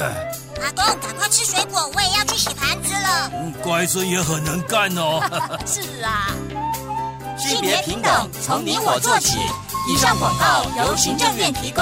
[0.62, 3.32] 阿公，赶快吃水果，我也要去洗盘子了。
[3.34, 5.22] 嗯，乖孙也很能干哦。
[5.66, 6.28] 是啊。
[7.38, 9.38] 性别平等，从你我做起。
[9.88, 11.82] 以上广告由行政院提供。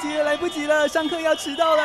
[0.00, 1.82] 及了，来不及了，上课要迟到了。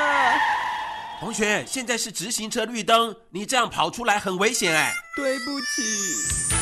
[1.20, 4.94] 同学，现在是直行车绿灯，你这样跑出来很危险哎。
[5.16, 6.56] 对不起。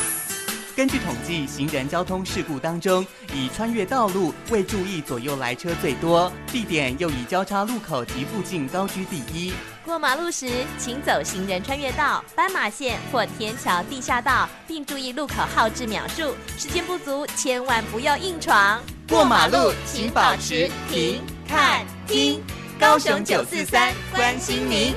[0.75, 9.53] 根据统计，行人交通事故当中，以穿越道路、未注意左右来车最多，地点又以交叉路口及附近高居第一。
[9.85, 16.35] 过马路时，请走行人穿越道、斑马线或天桥地下道，并注意路口号志秒数。
[16.57, 18.81] 时间不足，千万不要硬闯。
[19.07, 21.21] 过马路请保持停、
[21.53, 22.41] 看、听。
[22.79, 24.91] 高雄九四三关心您。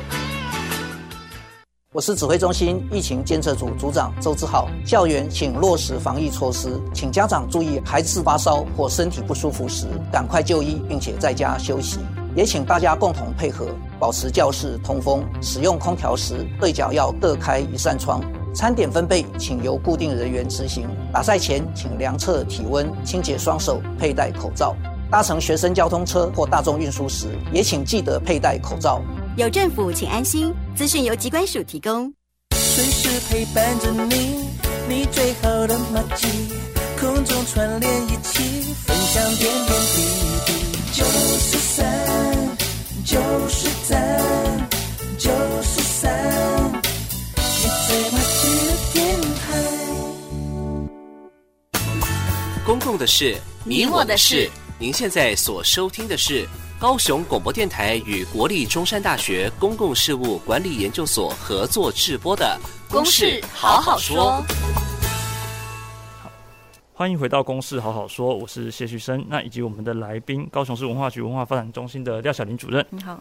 [1.92, 4.66] 我是指挥中心疫情监测组组长周志浩。
[4.83, 11.99] 校园请落实防疫措施，请家长注意，孩子发烧或身体不舒服时，赶快就医，并且在家休息。
[12.35, 13.69] 也请大家共同配合，
[14.01, 15.23] 保持教室通风。
[15.42, 18.19] 使用空调时，对角要各开一扇窗。
[18.55, 20.88] 餐点分配，请由固定人员执行。
[21.12, 24.75] 打赛前，请量测体温，清洁双手，佩戴口罩。
[25.09, 29.01] 搭乘学生交通车或大众运输时，也请记得佩戴口罩。
[29.37, 30.53] 有政府，请安心。
[30.75, 32.12] 资讯由疾管署提供。
[32.57, 34.49] 随时陪伴着你，
[34.88, 36.27] 你最好的马吉，
[36.99, 40.03] 空中串联一起，分享点点滴
[40.47, 40.53] 滴。
[40.92, 41.05] 九
[41.38, 41.87] 十三，
[43.05, 44.21] 九十三，
[45.19, 45.31] 九
[45.62, 46.11] 十三，
[47.37, 49.40] 你最麻吉的电台。
[52.66, 54.51] 公共的事，你我的事。
[54.79, 56.47] 您现在所收听的是。
[56.79, 62.61] 高雄广播电台与国立中山大学公共事务管理研究所合作制播的
[62.93, 64.45] 《公事好好说》。
[66.23, 66.31] 好，
[66.93, 72.85] 欢迎回到《公事好好说》，我是谢旭升，那以及我们的来宾，高雄市文化局文化发展中心的廖小林主任。
[72.91, 73.19] 你好。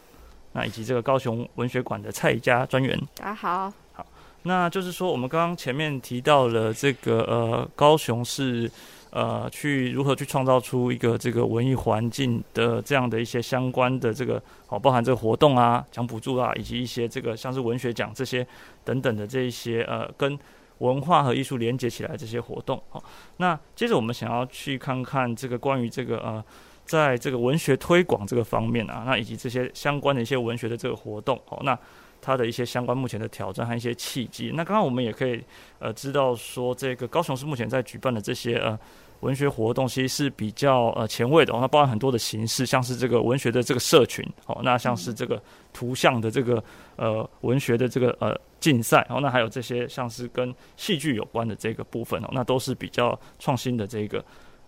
[0.51, 2.99] 那以及这个高雄文学馆的蔡宜佳专员。
[3.15, 3.71] 大家好。
[3.93, 4.05] 好，
[4.43, 8.69] 那就是说，我们刚刚前面提到了这个呃，高雄市。
[9.15, 18.45] 呃，去如何去创造出一个这个文艺环境的这样的一些相关的这个哦，包含这个活动啊、奖补助啊，以及一些这个像是文学奖这些
[18.83, 20.37] 等等的这一些呃，跟
[20.79, 22.77] 文化和艺术连接起来这些活动。
[22.89, 23.01] 好，
[23.37, 26.43] 那接着我们想要去看看这个关于这个呃，
[26.83, 31.41] 在这个文学推广这个方面啊，那以及这些相关的一些文学的这个活动。
[31.45, 31.79] 好，那
[32.21, 34.51] 它的一些相关目前的挑战和一些契机。
[34.55, 35.41] 那刚刚我们也可以
[35.79, 38.77] 呃知道说，这个高雄市目前在举办的这些呃。
[39.25, 45.41] 文学活动其实是比较呃前卫的哦，那包含很多的形式，像是这个文学的这个社群，哦，那像是这个
[45.73, 46.63] 图像的这个
[46.95, 54.23] 呃文学的这个呃竞赛，哦，那还有这些像是跟戏剧有关的这个部分哦，那都是比较创新的这个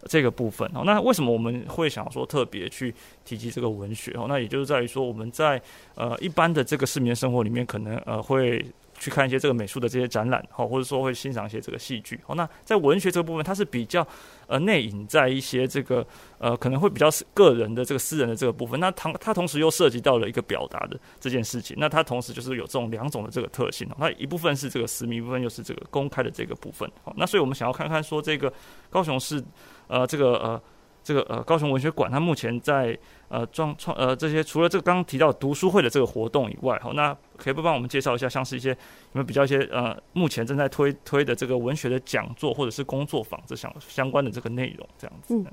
[0.07, 0.81] 这个部分哦。
[0.83, 2.93] 那为什么我们会想说特别去
[3.23, 4.25] 提及这个文学哦？
[4.27, 5.61] 那也就是在于说我们在
[5.93, 8.65] 呃一般的这个市民生活里面，可能呃会。
[8.99, 14.05] 去看一些这个美术的这些展览，好，或者说会欣赏一些这个戏剧，好，那在文学这个部分，它是比较
[14.47, 16.05] 呃内隐在一些这个
[16.39, 28.51] 呃可能会比较是个人的这个私人的这个部分，那它它同时又涉及到了一个表达的这件事情，那它同时就是有这种两种的这个特性，那一部分是这个私密，一部分又是这个公开的这个部分，好，那所以我们想要看看说这个
[28.89, 29.43] 高雄市
[29.88, 30.62] 呃这个呃。
[31.07, 32.97] 这个呃高雄文学馆，它目前在
[33.29, 38.75] 呃创创呃这些除了这个刚刚提到读书会的这个活动以外，好，那可以不帮我们介绍一下，像是一些有
[39.13, 45.33] 没有比较一些呃目前正在推推的这个文学的讲座或者是工作坊这相相关的这个内容这样子。
[45.33, 45.45] 嗯，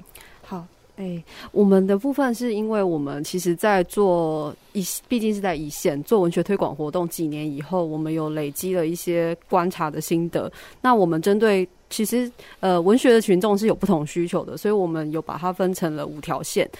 [0.43, 0.67] 好。
[0.97, 10.51] 哎、我们的部分是因为我们其实，在做一，毕竟是在一线做文学推广活动几年以后，我们有累积了一些观察的心得。
[10.81, 12.31] 那我们针对其实
[12.61, 16.71] 呃文学的群众是有不同需求的，所以我们有把它分成了五条线。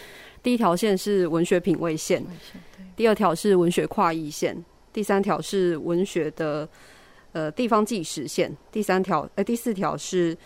[0.45, 2.25] 第一条线是文学品味线，
[2.95, 4.57] 第二条是文学跨域线，
[4.93, 6.69] 第三条是文学的
[7.33, 10.39] 呃地方纪实线，第三条呃第四条是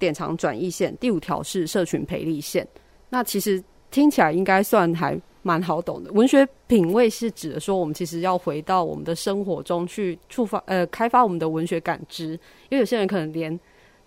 [0.00, 2.66] 典藏转译线，第五条是社群培力线。
[3.10, 6.12] 那其实听起来应该算还蛮好懂的。
[6.12, 12.32] 文学品味是指的说，我们其实要回到我们的生活中去触发，呃，开发我们的文学感知。
[12.68, 13.58] 因为有些人可能连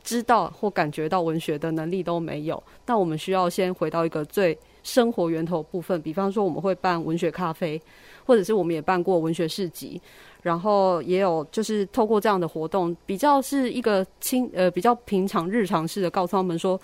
[0.03, 2.61] 知道或感觉到文学的能力都没有。
[2.85, 7.81] 那我们需要先回到一个最生活源头部分，比方说我们会办文学咖啡，
[8.23, 9.99] 或者是我们也办过文学市集，
[10.43, 16.79] 然后也有就是透过这样的活动，比较是一个轻呃比较平常日常式的告诉他们说。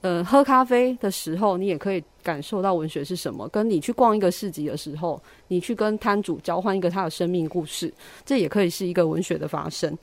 [0.00, 7.92] 呃，喝咖啡的时候，你也可以感受到文学是什么；跟你去逛一个市集的时候，你去跟摊主交换一个他的生命故事，
[8.24, 9.96] 这也可以是一个文学的发生。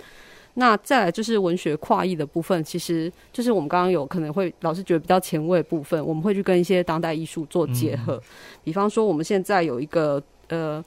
[0.54, 8.16] 那再来就是文学跨译的部分，其实就是我们刚刚有可能会老是觉得比较前卫的部分，我们会去跟一些当代艺术做结合。
[8.16, 8.22] 嗯、
[8.66, 10.84] 比方说，我们现在有一个呃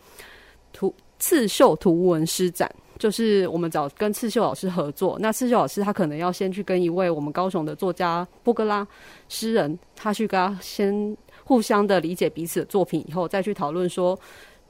[0.73, 2.71] 图刺绣图文诗展。
[2.99, 8.87] 就是我们找跟刺绣老师合作，那刺绣老师他可能要先去跟一位我们高雄的作家波格拉
[9.29, 14.19] 诗人，他去跟他先互相的理解彼此的作品以后，再去讨论说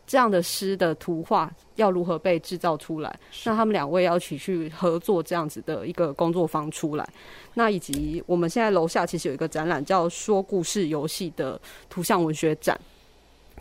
[0.06, 3.18] 这样的诗的图画要如何被制造出来。
[3.44, 7.08] 那他们两位要一起去合作这样子的一个工作坊出来。
[7.54, 11.58] 那以及我们现在楼下其实有一个展览叫“说故事游戏”的
[11.88, 12.78] 图像文学展，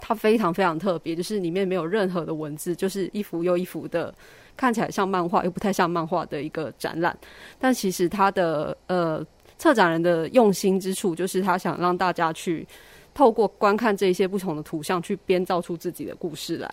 [0.01, 4.13] 它非常非常特别，就是里面没有任何的文字，就是一幅又一幅的。
[4.57, 7.17] 看起来像漫画又不太像漫画的一个展览，
[7.59, 9.25] 但其实他的呃
[9.57, 12.67] 策展人的用心之处，就是他想让大家去
[13.13, 16.69] 透过观看这些不同的图像，去编造出自己的故事来。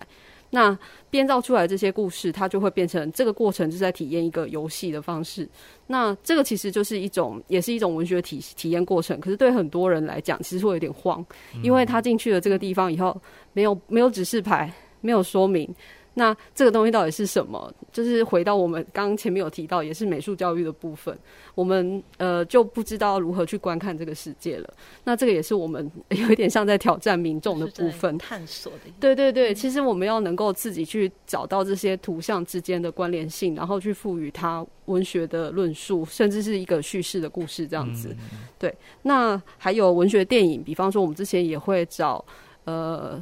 [0.51, 0.77] 那
[1.09, 5.49] 编造出来这些故事，它就会变成这个过程，就是在体验一个游戏的方式。
[5.87, 9.19] 那这个其实就是一种，也是一种文学体体验过程。
[9.19, 11.25] 可是对很多人来讲，其实会有点慌，
[11.61, 13.19] 因为他进去了这个地方以后，
[13.51, 14.71] 没有没有指示牌，
[15.01, 15.67] 没有说明。
[16.17, 17.71] 那这个东西到底是什么？
[17.91, 21.17] 就是回到我们刚刚前面有提到，也是美术教育的部分，
[21.53, 24.73] 我们呃就不知道如何去观看这个世界了。
[25.03, 28.91] 那这个也是我们 有一点像在挑战民众的部分，探索的。
[28.99, 38.15] 对对对，其实我们要能够自己去找到这些图像之间的关联性，然后去赋予它文学的论述，甚至是一个叙事的故事这样子。
[38.57, 42.23] 对，那还有文学电影，比方说我们之前也会找
[42.63, 43.21] 呃。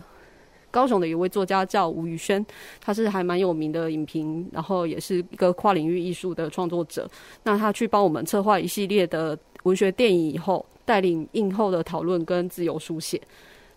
[0.74, 2.44] 高雄的一位作家叫吴宇轩，
[2.82, 7.08] 他是还蛮有名的影评，然后也是一个跨领域艺术的创作者。
[7.44, 13.22] 那他去帮我们策划一系列的文学电影以后，带领映后的讨论跟自由书写。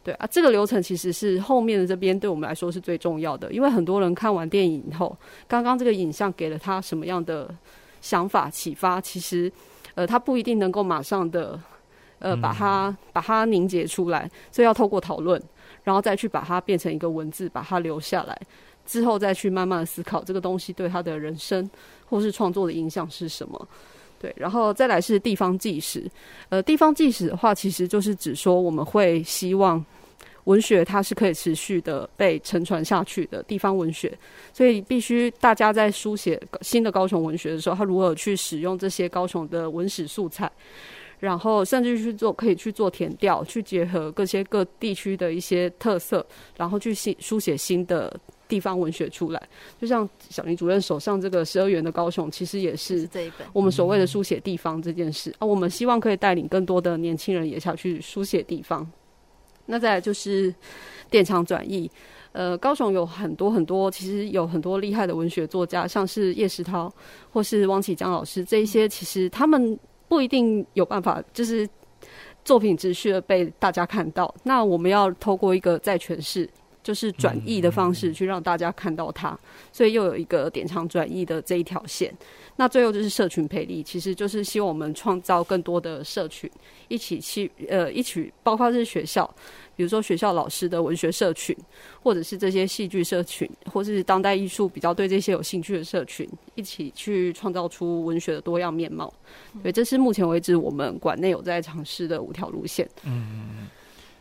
[0.03, 5.15] 对啊，这个流程其实是后面的这边对我们来说是最重要的，因为很多人看完电影以后，
[5.47, 7.55] 刚刚这个影像给了他什么样的
[8.01, 9.53] 想法启发，其实
[9.95, 11.61] 呃他不一定能够马上的
[12.21, 15.43] 呃把它把它凝结出来，所以要透过讨论。
[15.87, 18.37] 然后再去把它变成一个文字，把它留下来，
[18.85, 21.71] 之后再去慢慢的思考这个东西对他的人生
[22.07, 23.69] 或是创作的影响是什么。
[24.19, 26.11] 对，然后再来是地方纪实。
[26.49, 29.85] 呃，地方纪实的话，其实就是指说我们会希望
[30.45, 34.13] 文学它是可以持续的被承传下去的地方文学，
[34.53, 40.51] 所以必须大家在书写新的高雄文学的时候，他如何去使用这些高雄的文史素材。
[41.19, 46.25] 然后甚至去做，可以去做填调，去结合各些各地区的一些特色，
[46.57, 48.15] 然后去新书写新的
[48.47, 49.49] 地方文学出来。
[49.81, 55.47] 就像小林主任手上这个十二元的高雄，其实也是这一本我们所谓的书写地方这件事啊。
[55.47, 58.87] 我们希望可以带领更多的年轻人也想去书写地方。
[59.65, 60.55] 那再来就是
[61.11, 61.91] 电厂转译，
[62.33, 66.93] 呃，高雄有很多很多，其实有很多厉害的文学作家，像是叶石涛
[67.33, 69.79] 或是汪启江老师，这一些其实他们。
[70.09, 71.69] 不一定有办法，就是
[72.45, 74.33] 作品持续的被大家看到。
[74.45, 76.49] 那我们要透过一个再诠释，
[76.83, 79.39] 就是转译的方式，去让大家看到它。
[79.73, 82.15] 所以又有一个点唱转译的这一条线。
[82.57, 86.51] 那最后就是社群培力，其实就是希望我们创造更多的社群，
[86.89, 89.29] 一起去呃一起，包括是学校。
[89.77, 91.55] 比如说学校老师的文学社群，
[92.03, 99.13] 或者是这些戏剧社群，或者是当代艺术比较对这些有兴趣的社群，一起去创造出文学的多样面貌。
[99.63, 102.89] 对，这是目前为止我们馆内有在尝试的五条路线。
[103.05, 103.69] 嗯。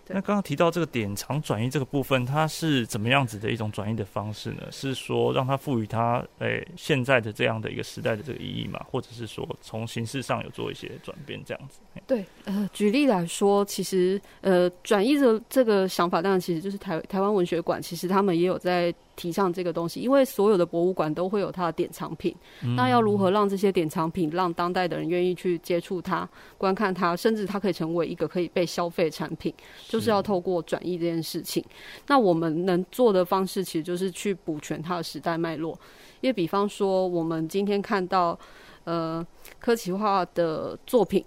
[0.08, 4.64] 那刚刚提到这个典藏转移这个部分，它是怎么样子的一种转移的方式呢？
[4.72, 8.80] 是说让它赋予它诶、现在的这样的一个时代的这个意义嘛？
[8.92, 11.80] 或者是说从形式上有做一些转变这样子？
[12.06, 18.94] 对，呃，举例来说，其实呃转移的这个想法，当然其实就是台台湾文学馆，其实他们也有在。
[19.16, 29.54] 提倡这个东西，因为所有的博物馆都会有它的典藏品，嗯，那要如何让这些典藏品让当代的人愿意去接触它、观看它，甚至它可以成为一个可以被消费产品，
[29.88, 31.64] 就是要透过转移这件事情。
[32.08, 35.78] 那我们能做的方式，其实就是去补全它的时代脉络。
[36.22, 38.38] 因为比方说，我们今天看到
[38.84, 39.26] 呃
[39.60, 41.24] 科奇化的作品。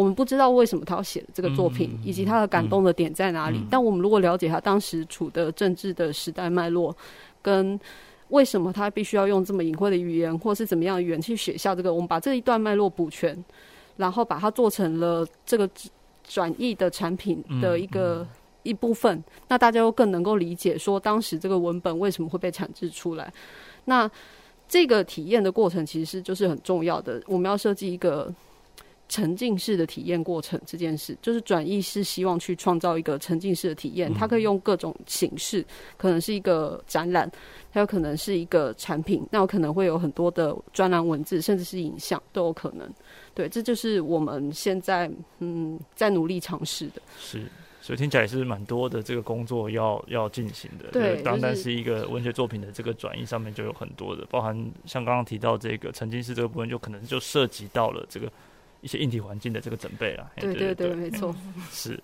[0.00, 3.60] 我们不知道为什么他要写这个作品，以及他的感动的点在哪里。
[3.70, 6.96] 但我们如果了解他当时处的政治的时代脉络，
[7.42, 7.78] 跟
[8.28, 13.44] 为什么他必须要用这么隐晦的语言，或是怎么样的语言去写下这个，我们把这一段脉络补全，
[13.98, 15.68] 然后把它做成了这个
[16.24, 18.26] 转译的产品的一个
[18.62, 23.30] 一部分，那大家又更能够理解说当时这个文本为什么会被产制出来。
[23.84, 24.10] 那
[24.66, 28.34] 这个体验的过程其实就是很重要的，我们要设计一个。
[29.10, 34.14] 沉浸式的体验过程这件事，就是转译是希望去创造一个沉浸式的体验。
[34.14, 37.28] 它可以用各种形式，可能是一个展览，
[37.72, 42.88] 它有可能是一个产品，那有可能会有很多的专栏文字，甚至是影像都有可能。
[43.34, 47.02] 对，这就是我们现在嗯在努力尝试的。
[47.18, 47.42] 是，
[47.80, 50.88] 所以听起来是蛮多的这个工作要要进行的。
[50.92, 54.56] 对，单单是一个文学作品的这个转译上面就有很多的，包含
[54.86, 58.30] 像刚刚提到这个沉浸式这个部分，就可能就涉及到了这个。
[58.80, 61.34] 一些硬体环境的这个准备啊，对对对，对，没错，
[61.70, 62.02] 是。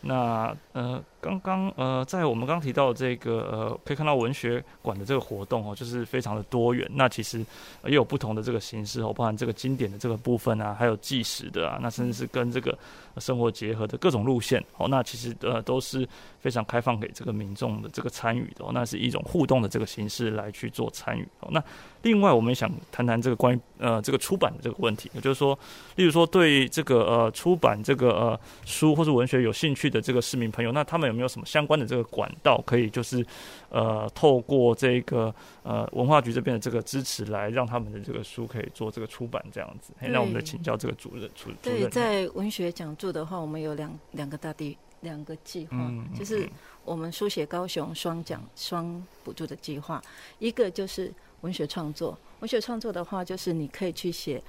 [0.00, 6.88] 那呃，刚刚呃，在我们刚提到这个呃，可以看到文学馆的这个活动哦，就是非常的多元。
[6.94, 7.44] 那其实
[7.84, 12.78] 也有不同的这个形式哦，包含这个经典的这个部分啊，还有纪实的啊，那甚至是跟这个
[13.18, 16.08] 生活结合的各种路线哦，那其实呃都是
[16.40, 21.48] 非常开放给这个民众的这个参与的哦，那是一种互动的这个形式来去做参与哦。
[21.50, 21.62] 那
[22.02, 25.58] 另外我们想谈谈这个关于呃这个出版的这个问题，也就是说，
[25.96, 29.96] 例如说对这个呃出版这个呃书或是文学有兴趣的。
[30.06, 33.24] 这个市民朋友，那他们没有什么相关的这个管道，可以就是
[33.70, 39.92] 呃透过这个呃文化局这边的这个支持，来让他们的这个书可以做这个出版这样子？
[40.00, 41.28] 那我们来请教这个主任。
[41.34, 46.48] 主对，在文学讲座的话，我们有两两个大地两个计划，嗯、就是
[46.84, 50.02] 我们书写高雄双奖双补助的计划，
[50.38, 54.42] 一个就是文学创作，文学创作的话，就是你可以去写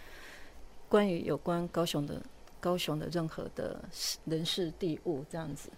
[0.89, 2.21] 关于有关高雄的。
[2.59, 3.79] 高雄的任何的
[4.25, 5.69] 人事地物这样子，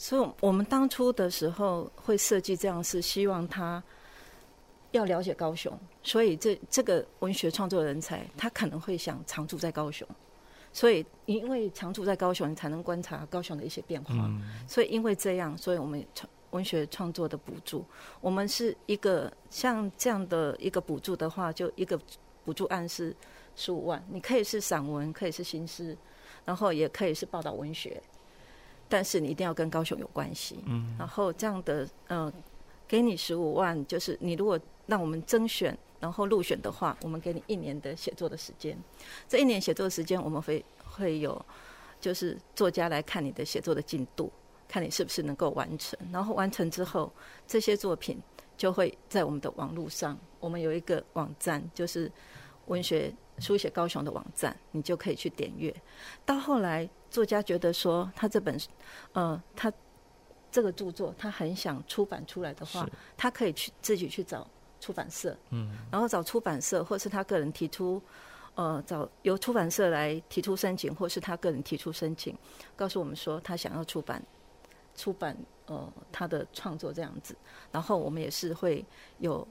[0.00, 3.82] 所以我们当初的时候会设计这样，是希望他
[4.92, 10.06] 要了解高雄，所以这这个文学创作人才，他可能会想常住在高雄，
[10.72, 14.14] 所以因为常住在高雄，你才能观察高雄的一些变化。
[14.68, 17.84] 所以因为这样，所以我们创文学创作的补助，
[18.20, 21.98] 我们是一个像这样的一个补助的话，就一个
[22.44, 23.14] 补助案是。
[23.60, 25.98] 十五万，你可以是散文，可以是新诗，
[26.44, 28.00] 然后也可以是报道文学，
[28.88, 30.60] 但是你一定要跟高雄有关系。
[30.66, 32.32] 嗯，然后这样的，嗯、呃，
[32.86, 38.78] 给你十五万，就是你如果让我们征选，然后入选的话，我们给你一年的写作的时间。
[39.28, 41.44] 这一年写作的时间，我们会会有，
[42.00, 44.32] 就是作家来看你的写作的进度，
[44.66, 45.98] 看你是不是能够完成。
[46.10, 47.12] 然后完成之后，
[47.46, 48.18] 这些作品
[48.56, 52.10] 就会在我们的网络上，我们有一个网站，就是
[52.66, 53.12] 文学。
[53.40, 55.74] 书写高雄的网站，你就可以去点阅。
[56.24, 58.58] 到后来，作家觉得说他这本，
[59.12, 59.72] 呃，他
[60.50, 64.46] 这个著作他很想出版出来的话，他可以去自己去找
[64.80, 68.02] 出版社，嗯，然后找出版社，或是他个人提出，
[68.54, 72.36] 呃，找由出版社来提出申请，或是他个人提出申请，
[72.74, 74.22] 告诉我们说他想要出版，
[74.94, 75.36] 出版
[75.66, 77.36] 呃他的创作这样子，
[77.70, 78.84] 然后我们也是会
[79.18, 79.46] 有。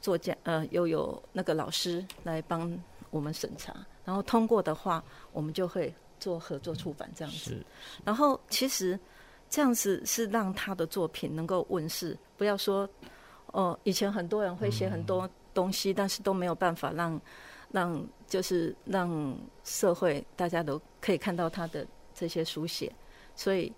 [0.00, 2.74] 作家呃，又有那个老师来帮
[3.10, 3.74] 我们审查，
[4.04, 7.64] 然后通过的话，我们就会做合作出版这样子。
[8.04, 8.98] 然后其实
[9.48, 12.88] 这样子是让他的作品能够问世，不要说
[13.48, 17.20] 哦、呃，以前很多人会写很多东西，嗯、但是都没有办法让
[17.70, 22.90] 让就是让社会大家都可以看到他的这些书写。
[23.36, 23.72] 所以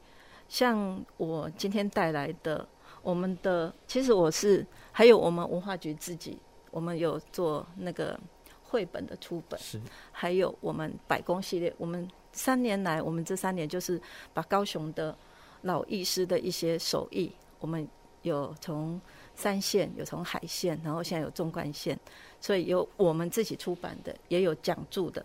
[0.48, 2.64] 像我今天带来的。
[3.02, 6.38] 我们的其实我是还有我们文化局自己，
[6.70, 8.18] 我们有做那个
[8.62, 9.80] 绘本的出本，是
[10.10, 11.74] 还有我们百工系列。
[11.76, 14.00] 我们三年来，我们这三年就是
[14.32, 15.16] 把高雄的
[15.62, 17.86] 老艺师的一些手艺，我们
[18.22, 19.00] 有从
[19.34, 21.98] 三线，有从海线，然后现在有纵贯线，
[22.40, 25.24] 所以有我们自己出版的，也有讲着的。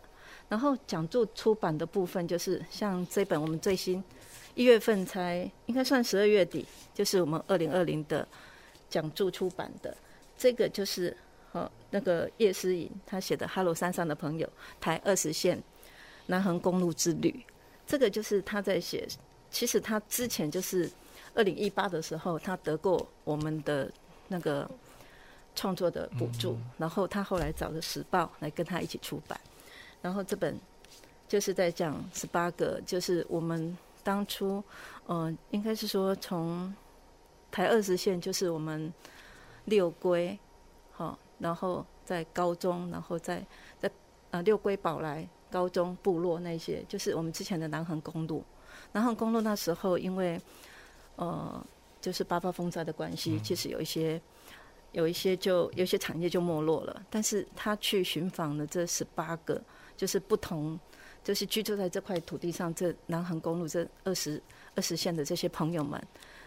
[0.49, 4.03] 然后讲着出版的部分，就是像这本我们最新。
[4.57, 8.27] 一月份才应该算十二月底，就是我们二零二零的
[8.89, 9.95] 讲着出版的
[10.35, 11.15] 这个，就是
[11.51, 14.47] 哦那个叶诗颖他写的《哈喽山上的朋友》
[14.81, 15.61] 台二十线
[16.25, 17.45] 南横公路之旅，
[17.85, 19.07] 这个就是他在写。
[19.51, 20.89] 其实他之前就是
[21.35, 23.91] 二零一八的时候，他得过我们的
[24.27, 24.67] 那个
[25.53, 29.39] 创作的补助，然后他后来找了时报来跟他一起出版，
[30.01, 30.59] 然后这本
[31.27, 33.77] 就是在讲十八个，就是我们。
[34.07, 34.63] 当初，
[35.07, 36.73] 嗯、呃，应该是说从
[37.51, 38.93] 台二十线，就是我们
[39.65, 40.39] 六龟，
[40.93, 43.45] 好，然后在高中，然后在
[43.77, 43.91] 在
[44.31, 48.41] 呃六龟宝来高中部落那些，就是我们之前的南横公路。
[48.93, 50.39] 南横公路那时候因为
[51.17, 51.61] 呃
[51.99, 54.21] 就是八八风灾的关系，其实有一些
[54.93, 57.03] 有一些就有些产业就没落了。
[57.09, 59.61] 但是他去寻访的这十八个，
[59.97, 60.79] 就是不同。
[61.27, 64.41] 就是居住在这块土地上，这南横公路这二十
[64.75, 66.01] 二十线的这些朋友们，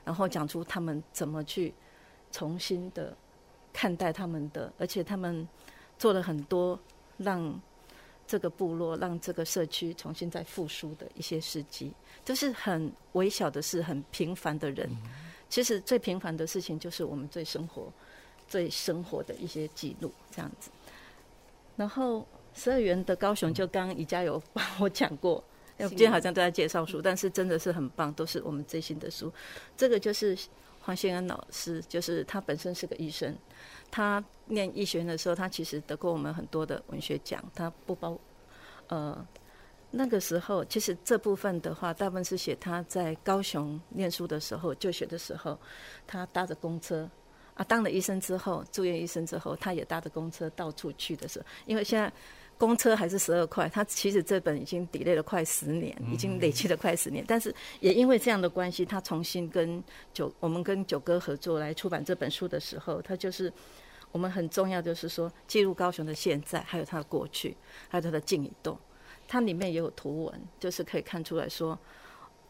[0.07, 1.75] 然后讲出他们怎么去
[2.33, 3.15] 重新的
[3.75, 5.47] 看待他们的，而且他们
[5.99, 6.81] 做了很多
[7.19, 7.61] 让
[8.27, 11.93] 这个部落、让这个社区重新再复苏的一些事迹，
[12.25, 14.89] 就是很微小的事，很平凡的人。
[15.51, 17.93] 其实最平凡的事情，就是我们最生活、
[18.49, 20.71] 最生活的一些记录，这样子。
[21.77, 22.27] 然后。
[22.63, 25.43] 十二元的高雄，就刚刚宜家有帮我讲过，
[25.79, 29.33] 今天好像都在介绍书，但是真的是很棒，都是我们最新的书。
[29.75, 30.37] 这个就是
[30.81, 33.35] 黄先恩老师，就是他本身是个医生，
[33.91, 38.19] 他念医学院的时候，他其实得过我们很多的文学奖，他不包
[38.89, 39.27] 呃
[39.93, 45.59] 那个时候，其实这部分的话，大部分是写他在高雄念书的时候，就学的时候，
[46.07, 47.09] 他搭着公车
[47.55, 52.13] 啊，当了医生之后，住院医生之后，他也搭着公车到处去的时候，因为现在
[52.61, 59.83] 公车还是十二块，他其实这本已经 delay 了快十年，已经累积了快十年，但是也因为这样的关系，他重新跟
[60.13, 63.51] 九我们跟九哥合作来出版这本书的时候，他就是
[64.13, 67.57] 我们很重要，就是说记录高雄的现在，还有他的过去，
[67.89, 68.79] 还有他的静与动。
[69.27, 71.79] 它里面也有图文，就是可以看出来说，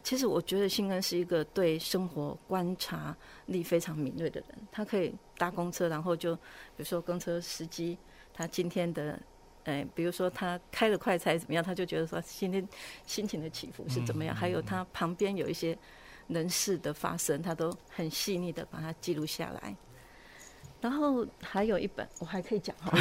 [0.03, 4.49] 其实我觉得新恩是一个对生活观察力非常敏锐的人。
[4.71, 6.41] 他可以搭公车，然后就比
[6.79, 7.97] 如说公车司机
[8.33, 9.17] 他今天的，
[9.65, 12.67] 哎，比如说他开了快餐怎么样，他就觉得说今天
[13.05, 14.35] 心情的起伏是怎么样。
[14.35, 15.77] 还有他旁边有一些
[16.27, 19.75] 人事的发生，他都很细腻的把它记录下来。
[20.79, 22.91] 然后还有一本我还可以讲哈，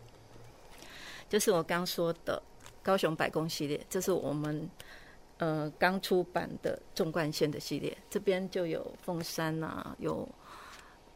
[1.28, 2.42] 就是我刚说的。
[2.80, 4.66] 高雄百工系列，这是我们
[5.36, 7.94] 呃刚出版的纵贯线的系列。
[8.08, 10.26] 这边就有凤山啊，有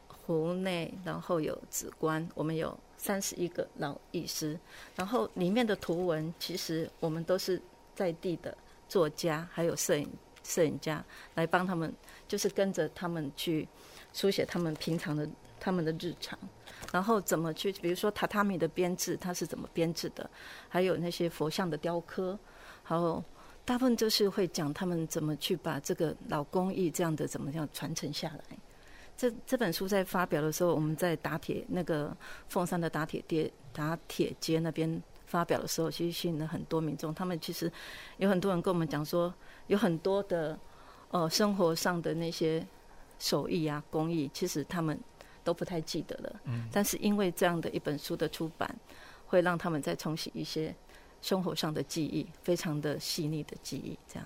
[0.07, 4.57] 湖内，然后有紫关，我们有三十一个老医师。
[4.95, 7.61] 然后里面的图文，其实我们都是
[7.93, 10.09] 在地的作家，还有摄影
[10.41, 11.03] 摄影家
[11.35, 11.93] 来帮他们，
[12.29, 13.67] 就是跟着他们去
[14.13, 15.27] 书写他们平常的
[15.59, 16.39] 他们的日常。
[16.93, 20.29] 然后怎么去，比如说榻榻米的编制，它是怎么编制的？
[20.69, 22.39] 还有那些佛像的雕刻，
[22.83, 23.21] 还有
[23.65, 28.57] 大部分就是会讲他们怎么去把这个老工艺这样的怎么样传承下来。
[29.15, 32.15] 这这本书在发表的时候，我们在打铁那个
[32.49, 37.13] 凤山的打铁街打铁街那边发表的时候，其实吸引了很多民众。
[37.13, 37.71] 他们其实
[38.17, 39.33] 有很多人跟我们讲说，
[39.67, 40.57] 有很多的
[41.11, 42.65] 呃生活上的那些
[43.19, 44.99] 手艺啊工艺，其实他们。
[45.45, 48.73] 都不太记得了，嗯，但是因为这样的一本书的出版，
[49.27, 50.73] 会让他们再重洗一些
[51.21, 54.25] 生活上的记忆，非常的细腻的记忆，这样。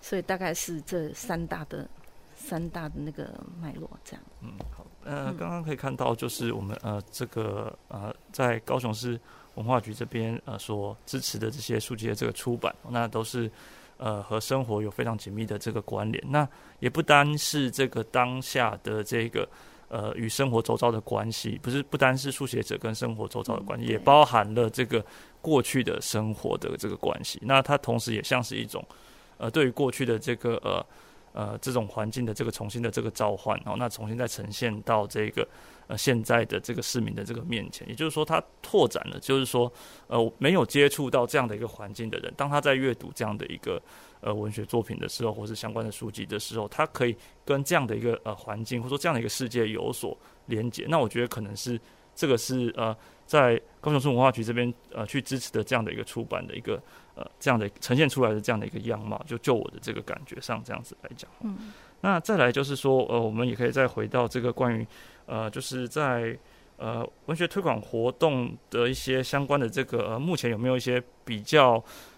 [0.00, 1.86] 所以大概是这三大的
[2.46, 3.28] 三大的那个
[3.60, 4.22] 脉络，这样。
[4.42, 9.20] 嗯，好，呃，刚刚可以看到，就是我们呃这个呃在高雄市
[9.56, 13.50] 文化局这边呃所支持的这些书籍的这个出版，那都是。
[13.98, 16.22] 呃，和生活有非常紧密的这个关联。
[16.28, 16.46] 那
[16.80, 19.48] 也不单是这个当下的这个
[19.88, 25.02] 呃与生活周遭的关系，不是不单是书写者跟生活周遭的关系，也包含了这个
[25.40, 27.40] 过去的生活的这个关系。
[27.42, 28.86] 那它同时也像是一种
[29.38, 30.84] 呃对于过去的这个呃
[31.36, 35.46] 呃这种环境的这个重新的这个召唤，然后那重新再呈现到这个。
[35.88, 39.72] 呃，现在的这个市民的这个面前，也就是说，他拓展了，就是说，
[40.08, 43.80] 呃，没有接触到这样的一个环境的人，当他在阅读这样的一个
[44.20, 47.14] 呃文学作品的时候，或是相关的书籍的时候，他可以
[47.44, 50.86] 跟这样的一个呃环境，或者说这样的一个世界有所连接。
[50.88, 51.80] 那我觉得可能是
[52.16, 52.92] 这个是呃，
[53.24, 56.82] 在高雄市文化局这边呃去支持的这样的一个出版的一个
[57.16, 59.20] 呃这样的呈现出来的这样的一个样貌。
[59.26, 64.86] 就就我的这个感觉上这样子来讲，嗯，那再来就是说，呃，我们也可以再回到这个关于。
[65.28, 66.38] 呃，就是在
[66.76, 71.74] 呃文学推广活动的一些相关的这个，呃，目前有没有一些比较？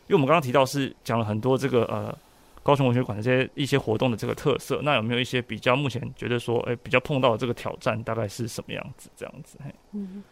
[0.08, 2.14] 因为我们刚刚提到是讲了很多这个呃
[2.62, 9.08] 高雄文学馆的这些一些活动的这个特色，那有没有一些比较目前觉得说，哎，比较碰到的这个挑战大概是什么样子？
[9.16, 10.22] 这样子，嘿，嗯，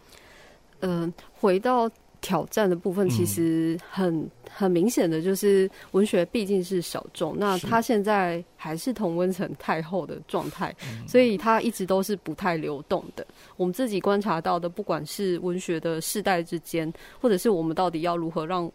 [0.81, 1.91] 嗯，回到。
[2.27, 10.75] 挑战的部分其实很很明显的就是文学毕竟是小众，那它现在还是同温层太厚的状态，
[11.07, 13.25] 所以它一直都是不太流动的。
[13.57, 18.69] 我们自己观察到的，不管是文学的世代之间，或者是我们到底要如何让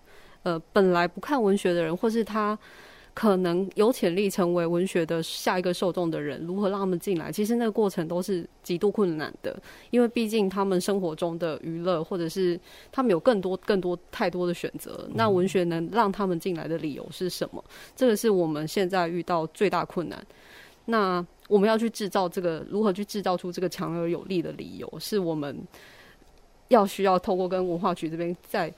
[0.44, 2.58] 呃本来不看文学的人，或是他。
[3.14, 7.32] 可能有潜力成为文学的下一个受众的人，如何让他们进来？
[7.32, 12.60] 其实那个过程都是极度困难的，因为毕竟他们生活中的娱乐，或者是
[12.92, 15.08] 他们有更多、更多、太多的选择。
[15.14, 17.64] 那文学能让他们进来的理由是什么？
[17.96, 20.26] 这个是我们现在遇到最大困难。
[20.86, 25.58] 那我们要去制造这个，如何去制造出这个强而有力的理由，是我们。
[26.72, 28.74] 要需要透过跟文化局这边再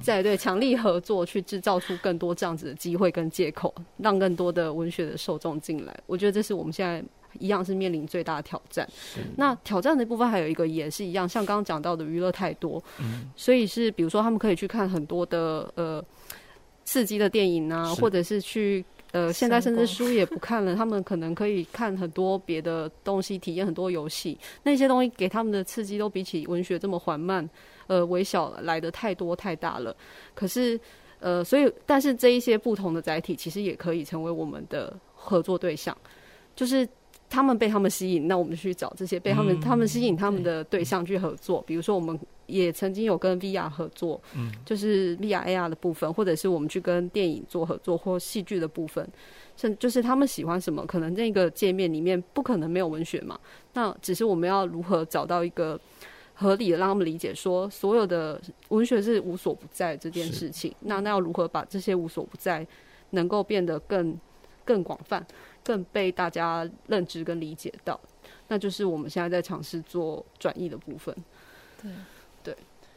[0.00, 5.94] 再对强力合作，去制造出更多这样子的机会跟借口，让更多的文学的受众进来。
[6.06, 7.02] 我觉得这是我们现在
[7.38, 8.88] 一样是面临最大的挑战。
[9.36, 12.82] 那挑战的部分还有一个也是一样，像刚刚讲到的娱乐太多，
[13.36, 16.04] 所以是比如说他们可以去看很多的呃
[16.84, 18.84] 刺激的电影啊，或者是去。
[19.12, 24.36] 呃，现在甚至书也不看了，他们可能可以看很多别的东西，体验很多游戏。
[24.62, 27.48] 那些东西给他们的刺激都比起文学这么缓慢，
[27.86, 29.94] 呃，微小来的太多太大了。
[30.34, 30.80] 可是，
[31.20, 35.96] 呃，所以，但是这一些不同的载体，其实也可以成为我们的合作对象。
[36.56, 36.88] 就是
[37.28, 41.62] 他们被他们吸引，那我们去找这些被他们、嗯、他们吸引他们的对象去合作。
[41.66, 49.06] 比如说，我们也曾经有跟 VR 合作，嗯，就是 VR AR 的部分，或者是我们去跟电影做合作或戏剧的部分，
[49.56, 53.38] 甚就是他们喜欢什么，可能那个界面里面不可能没有文学嘛，
[53.74, 55.80] 那只是我们要如何找到一个
[56.34, 62.66] 合理的让他们理解，说所有的文学是无所不在这件事情，那那要如何把这些无所不在
[63.10, 64.18] 能够变得更
[64.64, 65.24] 更广泛，
[65.62, 68.00] 更被大家认知跟理解到，
[68.48, 71.14] 那就是我们现在在尝试做转译的部分，
[71.80, 71.90] 对。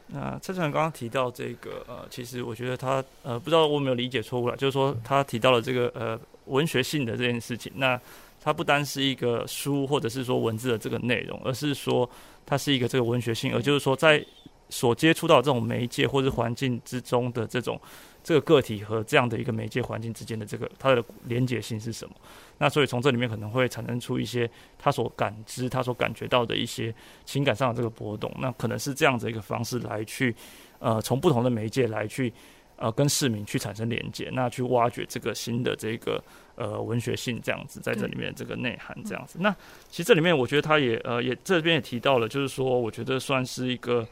[0.08, 8.00] 那蔡主任刚刚提到这个呃，其实我觉得他呃，不知道我有没有理解错误了，就是说他提到了这个呃文学性的这件事情，那
[8.42, 12.10] 它不单是一个书或者是说文字的这个内容，而是说
[12.46, 14.24] 它是一个这个文学性，而就是说在
[14.70, 17.80] 所接触到这种媒介或者环境之中的这种。
[18.28, 22.16] 这个个体和这样的一个媒介环境之间的这个它的连结性是什么？
[22.58, 26.94] 那所以从这里面可能会产生出一些他所感知、他所感觉到的一些
[27.26, 28.32] 情感上的这个波动。
[28.40, 30.36] 那可能是这样子一个方式来去，
[30.80, 32.32] 呃，从不同的媒介来去，
[32.78, 36.24] 呃，跟市民去产生连接，那去挖掘这个新的这个
[36.56, 39.38] 呃文学性这样子在这里面这个内涵这样子。
[39.42, 39.54] 那
[39.90, 44.08] 其实这里面我觉得他也呃也这边也提到了，就是说我觉得算是一个。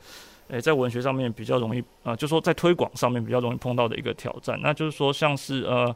[0.49, 5.95] 诶，在文学上面比较容易，呃，就说在推广上面比较容易碰到的一个挑战，那就是说，像是呃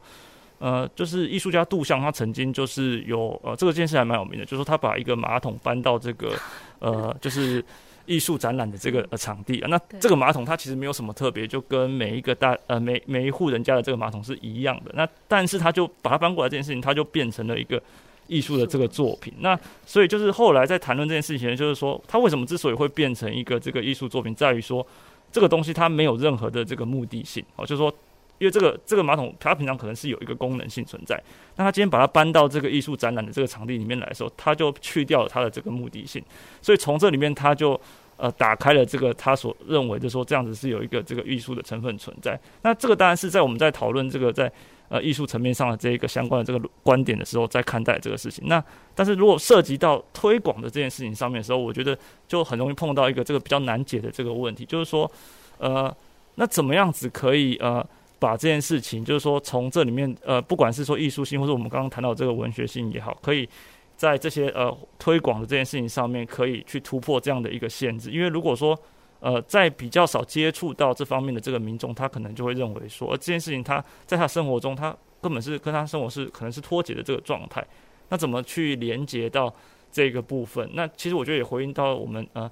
[0.59, 6.33] 呃，就是艺术家杜象，他曾经就是有呃，这个件事还蛮有名的，就是说他把一个马桶搬到这个
[6.79, 7.63] 呃，就是
[8.05, 17.81] 艺术展览的这个呃场地啊，那这个马桶它其实没有什么特别，就跟每一个大呃每每一户人家的这个马桶是一样的，那但是他就把它搬过来这件事情，他就变成了一个。
[18.29, 24.85] 艺术的这个作品，那所以就是后来在谈论这件事情，就是说他为什么之所以会变成一个这个艺术作品，在于说
[25.31, 27.93] 这个东西它没有任何的这个目的性哦，就是说，
[28.37, 31.21] 因为这个这个马桶它平常可能是有一个功能性存在，
[31.55, 36.23] 那他今天把它搬到这个艺术展览的这个场地里面来的时候，他就去掉了它的这个目的性，
[36.61, 37.79] 所以从这里面他就
[38.17, 44.51] 呃打开了这个他所认为的说这样子是有一个这个艺术的成分存在，那这个当然是在我们在讨论这个在。
[44.89, 48.47] 呃，艺术层面上的这一个相关的这个观点的时候，在看待这个事情。
[48.47, 48.63] 那
[48.95, 55.11] 但是如果涉及到推广的这件事情上面的时候，我觉得就很容易碰到一个这个比较难解的这个问题，就是说，
[55.57, 55.93] 呃，
[56.35, 57.85] 那怎么样子可以呃
[58.19, 63.47] 把这件事情，就是说从这里面呃，不管是说艺术性，或者我们刚刚谈到这个文学性也好，可以
[63.95, 68.11] 在这些呃推广的这件事情上面，可以去突破这样的一个限制。
[68.11, 68.77] 因为如果说
[69.19, 77.65] 呃，在比较少接触到这方面的这个民众，他可能就会认为说，这件事情他在他生活中，他根本是跟他生活是可能是脱节的这个状态。
[78.09, 79.51] 那怎么去连接到
[79.91, 80.69] 这个部分？
[80.73, 82.49] 那其实我觉得也回应到我们呃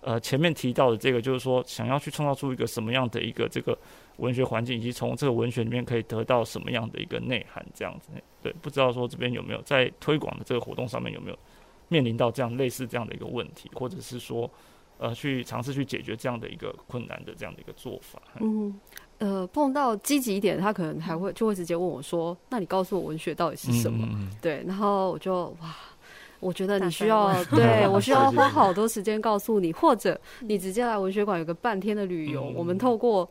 [0.00, 3.76] 呃前面提到的这个，就是说想要去创造出一个什么样的一个这个
[4.16, 8.10] 文学环境，以及从这个文学里面可以得到什么样的一个内涵，这样子。
[8.42, 11.38] 对，不知道说这边有没有在推广的这个活动上面有没有
[11.88, 14.50] 面临到这样类似这样的一个问题，或者是说。
[14.98, 18.18] 呃，去尝试去解决这样的一个困难的这样的一个做法。
[18.40, 18.74] 嗯，
[19.18, 25.76] 呃，碰到积极一点，他可能还会就会直接问我说：“那你告诉我文学到底是什么？”嗯、对，然后我就哇，
[26.40, 33.28] 我觉得你需要对 我需要花好多时间告诉你，或者你直接来文学馆有个半天的旅游，嗯、我们透过。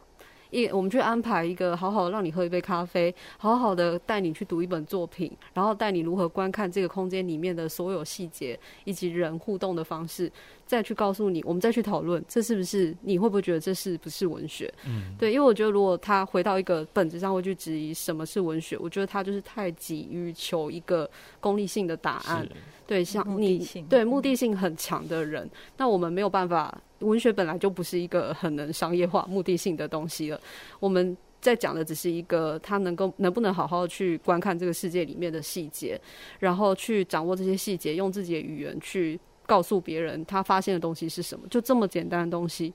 [0.62, 10.32] 一，我们去安排一个好好让你喝一杯咖啡，好好的带你去读一本作品，然后带你如何观看这个空间里面的所有细节以及人互动的方式，
[10.66, 14.74] 再去告诉你，我们再去讨论这是不是你会不会觉得这是不是文学？
[14.88, 22.48] 嗯，对，因为我觉得如果他回到一个本质上会去质疑什么是文学，我觉得他就是太急于求一个功利性的答案。
[22.88, 26.76] 对，像你对目的性很强的人，那我们没有办法。
[27.00, 30.40] 文学本来就不是一个很能商业化、目的性的东西了。
[30.80, 36.00] 我们在讲的只是一个他能够能不能好好去观看这个世界里面的细节，
[36.40, 42.74] 然后去掌握这些细节，用自己的语言去告诉别人他发现的东西是什么，就这么简单的东西。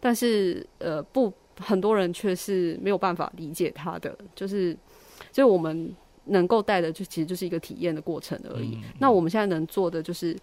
[0.00, 4.76] 但是呃，不，很多人却是没有办法理解他的，就是，
[5.32, 5.94] 就我们。
[6.26, 8.74] 能够带的就其实就是一个体验的过程而已。
[8.76, 8.82] 嗯。
[8.98, 10.36] 那我们现在能做的就是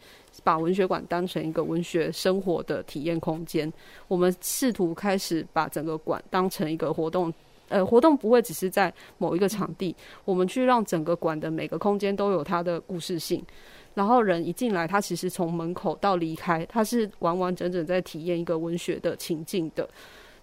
[0.44, 3.72] 把文学馆当成一个文学生活的体验空间。
[4.08, 7.34] 我们试图开始把整个馆当成一个活动，
[7.70, 13.44] 呃，活动不会只是在某一个场地，我们去让整个馆的每个空间都有它的故事性。
[13.94, 19.88] 然后人一进来，他其实从门口到离开，他是完完整整在体验一个文学的情境的。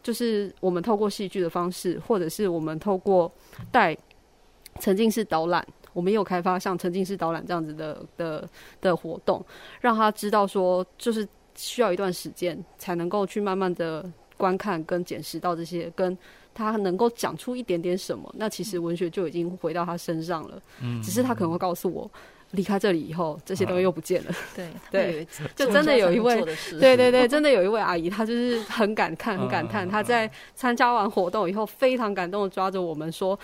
[0.02, 3.30] 就是我们透过戏剧的方式，或者是我们透过
[3.70, 3.96] 带。
[4.80, 8.48] 沉浸式导览，我们也有开发像沉浸式导览这样子的的
[8.80, 9.44] 的活动，
[9.80, 14.04] 让他知道说，就是需要一段时间才能够去慢慢的
[14.36, 16.16] 观看跟检视到这些，跟
[16.52, 20.60] 他能够讲出一点点什么，那其实文学就已经回到他身上了。
[20.80, 22.10] 嗯，只是他可能会告诉我，
[22.52, 24.30] 离开这里以后，这些东西又不见了。
[24.54, 26.40] 对对，就真的有一位，
[26.80, 29.88] 对对对，真的有一位阿姨，她就是很感叹，很感叹。
[29.88, 33.36] 她在参加完活动以后，非常感动的抓着我们说：“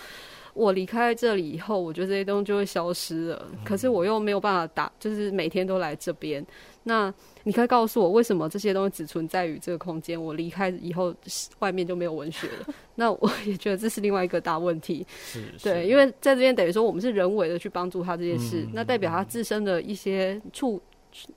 [0.53, 3.47] 我离开这里以后，我觉得这些东西就会消失了。
[3.63, 6.45] 可是我又没有办法打，就是每天都来这边。
[6.83, 10.21] 那你可以告诉我，为什么这些东西只存在于这个空间？
[10.21, 11.13] 我离开以后，
[11.59, 12.73] 外面就没有文学了？
[12.95, 15.05] 那我也觉得这是另外一个大问题。
[15.23, 20.81] 是，对，因为在这边等于说我们是人为的去帮助他这件事，那代表他自身的一些处，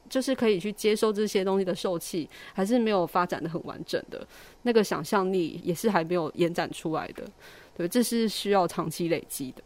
[0.08, 4.26] 就是可以去接收这些东西的受气，还是没有发展的很完整的，
[4.62, 7.22] 那个想象力也是还没有延展出来的。
[7.76, 9.62] 对，这是需要长期累积的。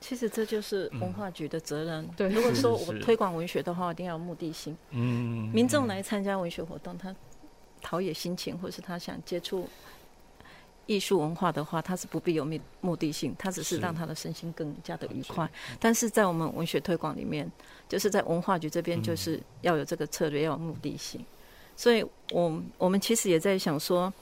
[0.00, 2.06] 其实这就是文化局的责任。
[2.16, 4.76] 对，如果说我推广文学的话，一定要有目的性。
[4.90, 7.14] 嗯，民众来参加文学活动，他
[7.80, 9.66] 陶冶心情，或是他想接触
[10.84, 15.50] 艺术文化的话，他是不必有目目的性，他只是让他的身心更加的愉快。
[15.80, 17.50] 但是在我们文学推广里面，
[17.88, 21.24] 就是在文化局这边，就是要有这个策略，要有目的性。
[21.76, 24.12] 所以我我们其实也在想说，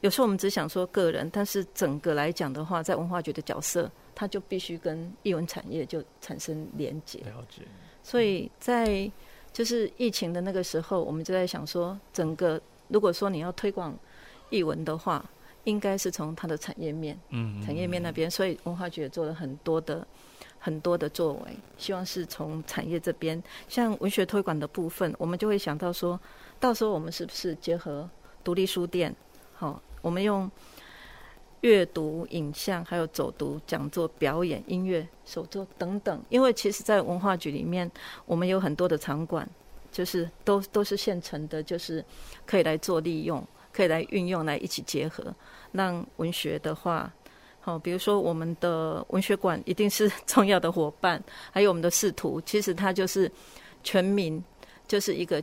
[0.00, 3.90] 有时候我们只想说个人，但是整个来讲的话，在文化局的角色。
[4.20, 7.62] 它就必须跟艺文产业就产生连结，了解。
[8.02, 9.08] 所以在
[9.52, 13.96] 就是疫情的那个时候，我们就在想说，整个如果说你要推广
[14.50, 15.24] 艺文的话，
[15.62, 18.28] 应该是从它的产业面，嗯，产业面那边。
[18.28, 20.04] 所以文化局也做了很多的
[20.58, 26.18] 很多的作为，希望是从产业这边，像文学推广的部分，我们就会想到说，
[26.58, 28.10] 到时候我们是不是结合
[28.42, 29.14] 独立书店，
[29.54, 30.50] 好，我们用。
[31.62, 36.22] 阅读、影像，还有走读、讲座、表演、音乐、手作等等。
[36.28, 37.90] 因为其实，在文化局里面，
[38.26, 39.44] 我们有很多的场馆，
[39.90, 42.02] 就是都都是现成的，就是
[42.46, 45.34] 可以来做利用，可以来运用，来一起结合，
[45.72, 47.12] 让文学的话，
[47.60, 51.20] 好，比如说我们的文学馆一定是重要的伙伴，
[51.50, 53.28] 还有我们的视图，其实它就是
[53.82, 54.40] 全民，
[54.86, 55.42] 就是一个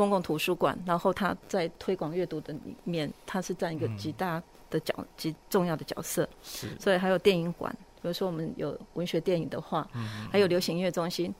[0.00, 4.38] 公共图书馆，然后它在推广阅读的里面，它是占一个极大。
[4.38, 11.34] 嗯的角极重要的角色，是，所以还有电影馆，比如说我们有文学电影的话，嗯、还有流行音乐中心，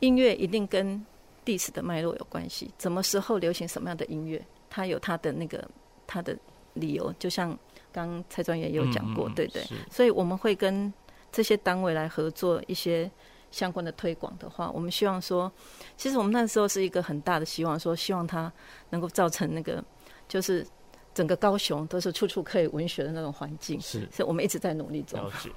[0.00, 1.00] 音乐一定跟
[1.44, 2.68] 历史的脉络有关系。
[2.76, 5.64] 什么时候流行什么样的音乐，它有它的那个
[6.08, 6.36] 它的
[6.72, 7.14] 理由。
[7.20, 7.56] 就像
[7.92, 10.92] 刚蔡专员有讲过，对对，所以我们会跟
[11.30, 13.08] 这些单位来合作一些
[13.54, 15.50] 相关的推广的话，我们希望说，
[15.96, 18.52] 其实我们那时候是一个很大的希望，说希望它
[18.90, 19.82] 能够造成那个
[20.28, 20.66] 就是。
[21.14, 25.16] 整个高雄都是处处可以文学的那种环境，是，所以我们一直在努力中。
[25.20, 25.48] 了解，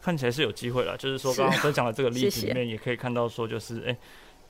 [0.00, 0.96] 看起来是有机会了。
[0.96, 3.98] 就是说，刚刚分享的这个例子里面，也可以看到说，就是哎，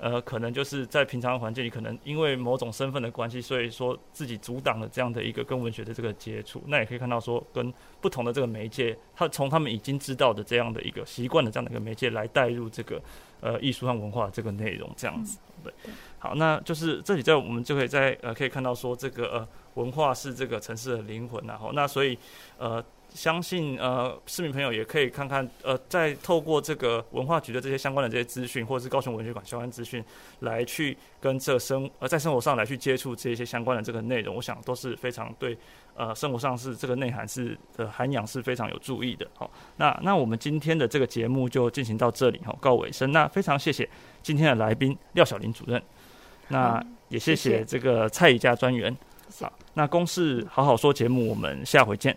[0.01, 6.63] 呃，可能就是在平常的环境里，可能因为某种身份的关系，所以说自己阻挡了这样的一个跟文学的这个接触。
[6.67, 13.01] 那也可以看到说，跟不同的这个媒介，他从他们已经知道的这样的一个习惯的这样的一个媒介来带入这个
[13.41, 15.39] 呃艺术和文化这个内容，这样子。
[15.59, 19.49] 嗯、对，好，那就是这里在我们就可以在呃可以看到说这个呃。
[19.75, 22.19] 文化是这个城市的灵魂，然后那所以，
[22.59, 22.85] 呃，
[23.15, 30.03] 相信呃市民朋友也可以看看，呃，在透过这个文化局的这些相关的这些资讯，或者是高雄文学馆相关资讯，
[30.41, 35.57] 来去跟这生呃在生活上来去接触这些相关的这个内容，我想都是非常对
[35.95, 39.27] 呃生活上是这个内涵是的涵养是非常有注意的。
[39.35, 43.11] 好，那那我们今天的这个节目就进行到这里哈，告尾声。
[43.13, 43.89] 那非常谢谢
[44.23, 45.83] 今天的来宾廖小林主任，
[46.49, 48.97] 那也谢谢这个蔡宜家专员。
[49.41, 52.17] 好，那公事好好说节目，我们下回见。